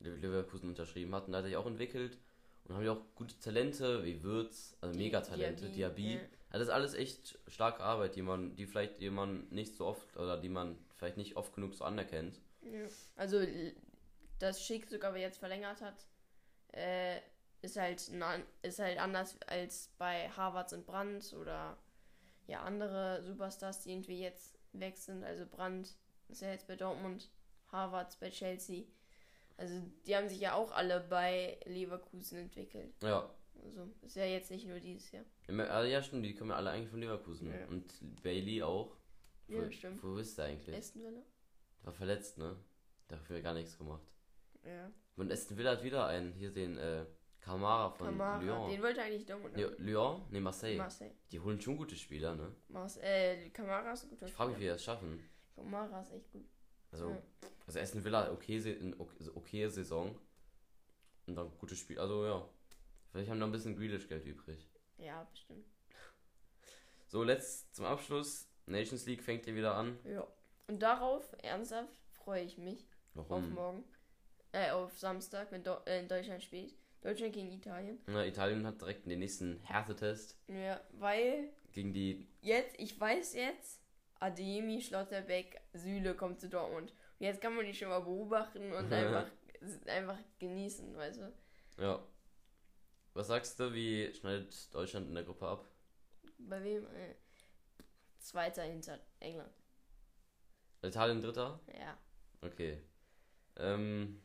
Le- 0.00 0.16
Leverkusen 0.16 0.68
unterschrieben 0.68 1.14
hat. 1.14 1.26
Und 1.26 1.32
da 1.32 1.38
hat 1.38 1.44
er 1.44 1.48
sich 1.48 1.56
auch 1.56 1.66
entwickelt 1.66 2.18
und 2.64 2.74
haben 2.74 2.84
ja 2.84 2.92
auch 2.92 3.02
gute 3.14 3.38
Talente 3.38 4.04
wie 4.04 4.22
Würz, 4.22 4.76
also 4.80 4.98
Megatalente, 4.98 5.70
Diaby, 5.70 6.02
Diaby. 6.02 6.14
ja. 6.14 6.20
Also 6.50 6.58
das 6.64 6.68
ist 6.68 6.74
alles 6.74 6.94
echt 6.94 7.38
starke 7.48 7.82
Arbeit, 7.82 8.14
die 8.16 8.22
man, 8.22 8.56
die 8.56 8.66
vielleicht, 8.66 9.00
die 9.00 9.10
man 9.10 9.46
nicht 9.50 9.76
so 9.76 9.86
oft 9.86 10.16
oder 10.16 10.38
die 10.38 10.48
man 10.48 10.78
vielleicht 10.96 11.16
nicht 11.16 11.36
oft 11.36 11.52
genug 11.54 11.74
so 11.74 11.84
anerkennt. 11.84 12.40
Ja. 12.62 12.86
Also 13.16 13.40
das 14.38 14.62
Schick 14.62 14.88
sogar 14.88 15.12
wer 15.14 15.20
jetzt 15.20 15.38
verlängert 15.38 15.80
hat, 15.80 16.06
äh, 16.72 17.18
ist 17.62 17.76
halt 17.76 18.10
ist 18.62 18.78
halt 18.78 18.98
anders 18.98 19.36
als 19.46 19.90
bei 19.98 20.28
Harvards 20.30 20.72
und 20.72 20.86
Brandt 20.86 21.32
oder 21.34 21.76
ja 22.46 22.62
andere 22.62 23.22
Superstars, 23.22 23.82
die 23.82 23.92
irgendwie 23.92 24.20
jetzt 24.20 24.58
weg 24.72 24.96
sind. 24.96 25.24
Also 25.24 25.46
Brandt 25.46 25.96
ist 26.28 26.42
ja 26.42 26.50
jetzt 26.50 26.66
bei 26.66 26.76
Dortmund, 26.76 27.30
Harvards 27.72 28.16
bei 28.16 28.30
Chelsea. 28.30 28.84
Also 29.56 29.74
die 30.06 30.14
haben 30.16 30.28
sich 30.28 30.40
ja 30.40 30.54
auch 30.54 30.72
alle 30.72 31.00
bei 31.00 31.58
Leverkusen 31.64 32.38
entwickelt. 32.38 32.94
Ja. 33.02 33.30
Also 33.64 33.88
ist 34.02 34.16
ja 34.16 34.26
jetzt 34.26 34.50
nicht 34.50 34.66
nur 34.66 34.78
dieses 34.80 35.10
Jahr. 35.12 35.24
Also 35.48 35.88
ja, 35.90 36.02
stimmt, 36.02 36.26
die 36.26 36.34
kommen 36.34 36.50
ja 36.50 36.56
alle 36.56 36.70
eigentlich 36.70 36.90
von 36.90 37.00
Leverkusen. 37.00 37.50
Ja. 37.50 37.66
Und 37.68 37.86
Bailey 38.22 38.62
auch. 38.62 38.96
Ja, 39.48 39.64
Wo- 39.66 39.70
stimmt. 39.70 40.02
Wo 40.02 40.16
ist 40.18 40.36
der 40.36 40.46
eigentlich? 40.46 40.76
Aston 40.76 41.02
Villa? 41.04 41.22
War 41.82 41.92
verletzt, 41.92 42.36
ne? 42.38 42.56
Dafür 43.08 43.40
gar 43.40 43.54
nichts 43.54 43.78
gemacht. 43.78 44.02
Ja. 44.64 44.90
Und 45.16 45.32
Aston 45.32 45.56
Villa 45.56 45.70
hat 45.70 45.84
wieder 45.84 46.06
einen, 46.06 46.32
hier 46.32 46.52
den 46.52 46.76
äh, 46.76 47.06
Kamara 47.46 47.88
von 47.90 48.08
Kamara, 48.08 48.42
Lyon. 48.42 48.70
den 48.70 48.82
wollte 48.82 49.02
eigentlich 49.02 49.24
Dortmund. 49.24 49.56
Haben. 49.56 49.74
Lyon? 49.78 50.22
Ne, 50.30 50.40
Marseille. 50.40 50.76
Marseille. 50.76 51.12
Die 51.30 51.38
holen 51.38 51.60
schon 51.60 51.76
gute 51.76 51.94
Spieler, 51.94 52.34
ne? 52.34 52.52
Marse 52.66 53.00
äh, 53.00 53.50
Kamara 53.50 53.92
ist 53.92 54.02
ein 54.02 54.10
guter 54.10 54.26
Ich 54.26 54.32
frage 54.32 54.50
mich, 54.50 54.58
wie 54.58 54.64
die 54.64 54.68
das 54.70 54.82
schaffen. 54.82 55.22
Kamara 55.54 56.00
ist 56.00 56.12
echt 56.12 56.32
gut. 56.32 56.44
Also, 56.90 57.10
Ja. 57.10 57.22
also 57.68 57.78
Aston 57.78 58.02
Villa, 58.04 58.32
okay, 58.32 58.78
eine 58.80 58.98
okay, 58.98 59.30
okay 59.36 59.68
Saison. 59.68 60.18
Und 61.28 61.36
dann 61.36 61.56
gutes 61.58 61.78
Spiel. 61.78 62.00
Also, 62.00 62.26
ja. 62.26 62.48
Vielleicht 63.12 63.30
haben 63.30 63.36
wir 63.38 63.40
noch 63.42 63.48
ein 63.48 63.52
bisschen 63.52 63.76
Grealish-Geld 63.76 64.24
übrig. 64.26 64.68
Ja, 64.98 65.22
bestimmt. 65.30 65.64
So, 67.06 67.22
letzt 67.22 67.76
zum 67.76 67.84
Abschluss. 67.84 68.48
Nations 68.66 69.06
League 69.06 69.22
fängt 69.22 69.44
hier 69.44 69.54
wieder 69.54 69.76
an. 69.76 69.96
Ja. 70.04 70.26
Und 70.66 70.80
darauf, 70.82 71.24
ernsthaft, 71.44 71.94
freue 72.10 72.42
ich 72.42 72.58
mich 72.58 72.84
auf 73.14 73.30
Warum? 73.30 73.54
morgen. 73.54 73.84
Äh, 74.50 74.72
auf 74.72 74.98
Samstag, 74.98 75.52
wenn 75.52 75.62
Do 75.62 75.76
äh, 75.84 76.04
Deutschland 76.04 76.42
spielt. 76.42 76.74
Deutschland 77.06 77.32
gegen 77.34 77.52
Italien. 77.52 78.00
Na, 78.08 78.26
Italien 78.26 78.66
hat 78.66 78.80
direkt 78.80 79.06
den 79.06 79.20
nächsten 79.20 79.60
Härtetest 79.60 80.36
Ja, 80.48 80.80
weil 80.94 81.52
gegen 81.72 81.92
die. 81.92 82.26
jetzt, 82.40 82.74
ich 82.80 82.98
weiß 82.98 83.34
jetzt, 83.34 83.80
Ademi, 84.18 84.82
Schlotterbeck, 84.82 85.60
Süle 85.72 86.16
kommt 86.16 86.40
zu 86.40 86.48
Dortmund. 86.48 86.90
Und 86.90 87.24
jetzt 87.24 87.40
kann 87.40 87.54
man 87.54 87.64
die 87.64 87.74
schon 87.74 87.90
mal 87.90 88.00
beobachten 88.00 88.72
und 88.72 88.92
einfach, 88.92 89.30
einfach 89.86 90.18
genießen, 90.40 90.96
weißt 90.96 91.20
du? 91.20 91.32
Ja. 91.80 92.04
Was 93.14 93.28
sagst 93.28 93.60
du, 93.60 93.72
wie 93.72 94.12
schneidet 94.12 94.74
Deutschland 94.74 95.08
in 95.08 95.14
der 95.14 95.22
Gruppe 95.22 95.46
ab? 95.46 95.70
Bei 96.38 96.62
wem? 96.64 96.86
Äh, 96.86 97.14
Zweiter 98.18 98.64
hinter 98.64 98.98
England. 99.20 99.54
Italien 100.82 101.22
Dritter? 101.22 101.60
Ja. 101.78 101.96
Okay. 102.42 102.82
Ähm, 103.58 104.20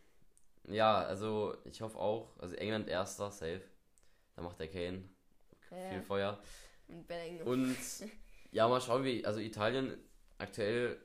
ja, 0.67 0.99
also 1.03 1.55
ich 1.65 1.81
hoffe 1.81 1.97
auch, 1.97 2.37
also 2.39 2.55
England 2.55 2.87
Erster, 2.89 3.31
safe. 3.31 3.61
Da 4.35 4.41
macht 4.41 4.59
der 4.59 4.69
Kane 4.69 5.03
Ja. 5.71 5.89
viel 5.89 6.01
Feuer. 6.01 6.39
Und 6.87 7.07
Bellingham. 7.07 7.47
Und 7.47 7.77
ja, 8.51 8.67
mal 8.67 8.81
schauen, 8.81 9.03
wie. 9.03 9.25
Also 9.25 9.39
Italien 9.39 9.97
aktuell 10.37 10.97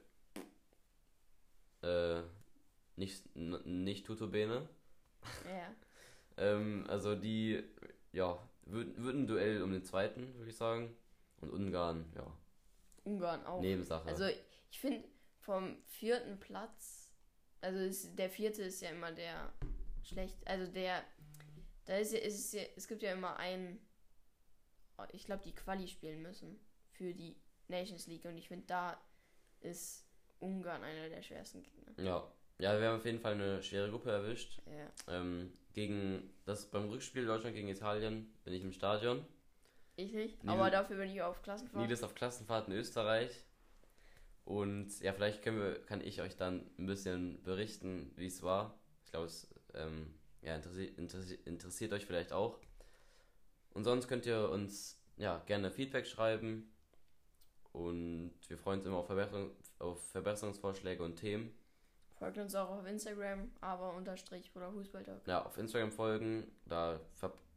äh, 1.83 2.23
nicht, 2.97 3.35
nicht 3.37 4.07
Tutto 4.07 4.27
Bene. 4.29 4.69
ja. 5.45 5.75
Ähm, 6.39 6.85
also 6.89 7.15
die, 7.15 7.63
ja, 8.13 8.39
wird, 8.67 9.03
wird 9.03 9.15
ein 9.17 9.27
Duell 9.27 9.63
um 9.63 9.73
den 9.73 9.85
zweiten, 9.85 10.35
würde 10.37 10.51
ich 10.51 10.57
sagen. 10.57 10.95
Und 11.41 11.51
Ungarn, 11.51 12.11
ja, 12.15 12.27
Ungarn 13.05 13.45
auch. 13.47 13.61
Nebensache. 13.61 14.09
Also 14.09 14.25
ich 14.71 14.81
finde 14.81 15.07
vom 15.41 15.77
vierten 15.87 16.39
Platz, 16.41 17.06
also 17.67 17.81
ist, 17.81 18.17
der 18.17 18.31
vierte 18.31 18.63
ist 18.63 18.81
ja 18.81 18.91
immer 18.91 19.11
der 19.11 19.53
schlecht, 20.05 20.37
also 20.47 20.71
der, 20.71 21.03
da 21.85 21.97
ist 21.97 22.13
ja, 22.13 22.21
ist 22.21 22.39
es, 22.39 22.53
ja, 22.53 22.63
es 22.77 22.87
gibt 22.87 23.03
ja 23.03 23.13
immer 23.13 23.37
einen, 23.39 23.81
ich 25.13 25.25
glaube 25.25 25.43
die 25.45 25.55
Quali 25.55 25.89
spielen 25.89 26.23
müssen 26.23 26.61
für 26.93 27.13
die 27.13 27.37
Nations 27.67 28.07
League 28.07 28.25
und 28.25 28.39
ich 28.39 28.47
finde 28.47 28.67
da 28.69 29.01
ist 29.61 30.07
Ungarn 30.39 30.85
einer 30.85 31.09
der 31.09 31.23
schwersten 31.23 31.63
Gegner. 31.63 32.05
ja. 32.05 32.33
Ja, 32.59 32.81
wir 32.81 32.89
haben 32.89 32.97
auf 32.97 33.05
jeden 33.05 33.21
Fall 33.21 33.35
eine 33.35 33.63
schwere 33.63 33.91
Gruppe 33.91 34.11
erwischt. 34.11 34.63
Ja. 34.65 35.15
Ähm, 35.15 35.53
gegen 35.75 36.33
das 36.47 36.71
beim 36.71 36.89
Rückspiel 36.89 37.27
Deutschland 37.27 37.55
gegen 37.55 37.69
Italien 37.69 38.33
bin 38.45 38.55
ich 38.55 38.63
im 38.63 38.73
Stadion. 38.73 39.27
Ich 39.97 40.15
nicht, 40.15 40.39
aber 40.47 40.71
dafür 40.71 40.97
bin 40.97 41.11
ich 41.11 41.21
auf 41.21 41.43
Klassenfahrt. 41.43 41.87
Nils 41.87 42.03
auf 42.03 42.15
Klassenfahrt 42.15 42.69
in 42.69 42.73
Österreich. 42.73 43.45
Und 44.47 45.01
ja, 45.01 45.13
vielleicht 45.13 45.43
können 45.43 45.59
wir, 45.59 45.85
kann 45.87 46.01
ich 46.01 46.23
euch 46.23 46.37
dann 46.37 46.71
ein 46.79 46.87
bisschen 46.87 47.43
berichten, 47.43 48.13
wie 48.15 48.27
es 48.27 48.45
war. 48.45 48.79
Ich 49.05 49.11
glaube, 49.11 49.27
es 49.27 49.53
ähm, 49.75 50.15
ja, 50.41 50.55
interessi 50.55 50.85
interessi 50.85 51.35
interessiert 51.45 51.93
euch 51.93 52.07
vielleicht 52.07 52.33
auch. 52.33 52.61
Und 53.75 53.83
sonst 53.83 54.07
könnt 54.07 54.25
ihr 54.25 54.49
uns 54.49 55.03
ja 55.17 55.43
gerne 55.47 55.73
Feedback 55.73 56.07
schreiben. 56.07 56.73
Und 57.73 58.35
wir 58.47 58.57
freuen 58.57 58.79
uns 58.79 58.87
immer 58.87 58.99
auf, 58.99 59.07
Verbesserung, 59.07 59.51
auf 59.81 60.01
Verbesserungsvorschläge 60.13 61.03
und 61.03 61.17
Themen. 61.17 61.53
Folgt 62.15 62.39
uns 62.39 62.55
auch 62.55 62.71
auf 62.71 62.87
Instagram, 62.87 63.51
aber 63.61 63.95
unterstrich 63.95 64.53
oder 64.55 64.71
Fußballtalk. 64.71 65.27
Ja, 65.27 65.45
auf 65.45 65.59
Instagram 65.59 65.91
folgen. 65.91 66.47
Da, 66.67 67.01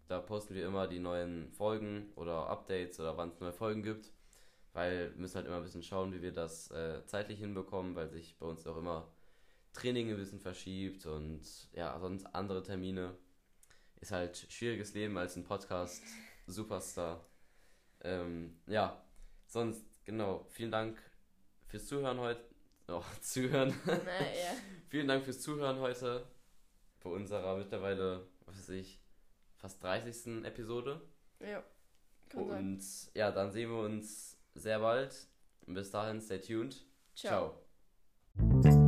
da 0.07 0.19
posten 0.19 0.55
wir 0.55 0.65
immer 0.65 0.87
die 0.87 0.99
neuen 0.99 1.51
Folgen 1.51 2.11
oder 2.15 2.47
Updates 2.49 2.99
oder 2.99 3.15
wann 3.15 3.29
es 3.29 3.39
neue 3.39 3.53
Folgen 3.53 3.83
gibt. 3.83 4.11
Weil 4.73 5.11
wir 5.11 5.19
müssen 5.19 5.35
halt 5.35 5.47
immer 5.47 5.57
ein 5.57 5.63
bisschen 5.63 5.83
schauen, 5.83 6.13
wie 6.13 6.21
wir 6.21 6.31
das 6.31 6.69
äh, 6.71 7.03
zeitlich 7.05 7.39
hinbekommen, 7.39 7.95
weil 7.95 8.09
sich 8.09 8.37
bei 8.37 8.45
uns 8.45 8.65
auch 8.67 8.77
immer 8.77 9.11
Training 9.73 10.09
ein 10.09 10.17
bisschen 10.17 10.39
verschiebt 10.39 11.05
und 11.05 11.41
ja, 11.73 11.97
sonst 11.99 12.25
andere 12.33 12.63
Termine. 12.63 13.15
Ist 14.01 14.11
halt 14.11 14.37
schwieriges 14.37 14.93
Leben 14.93 15.17
als 15.17 15.35
ein 15.35 15.43
Podcast 15.43 16.01
Superstar. 16.47 17.25
Ähm, 18.01 18.59
ja, 18.67 19.03
sonst 19.45 19.83
genau, 20.05 20.45
vielen 20.49 20.71
Dank 20.71 20.97
fürs 21.67 21.85
Zuhören 21.87 22.19
heute. 22.19 22.43
Oh, 22.87 23.03
zuhören. 23.21 23.73
naja. 23.85 24.53
Vielen 24.89 25.07
Dank 25.07 25.23
fürs 25.23 25.41
Zuhören 25.41 25.79
heute 25.79 26.25
bei 27.03 27.11
unserer 27.11 27.55
mittlerweile, 27.57 28.27
was 28.47 28.57
weiß 28.57 28.69
ich, 28.69 28.99
fast 29.57 29.83
30. 29.83 30.43
Episode. 30.43 30.99
Ja. 31.39 31.63
Kann 32.29 32.47
sein. 32.47 32.65
Und 32.65 32.83
ja, 33.13 33.31
dann 33.31 33.51
sehen 33.51 33.69
wir 33.69 33.79
uns 33.79 34.38
sehr 34.55 34.79
bald. 34.79 35.27
Und 35.65 35.73
bis 35.75 35.91
dahin, 35.91 36.21
stay 36.21 36.39
tuned. 36.39 36.85
Ciao. 37.15 37.61
Ciao. 38.61 38.78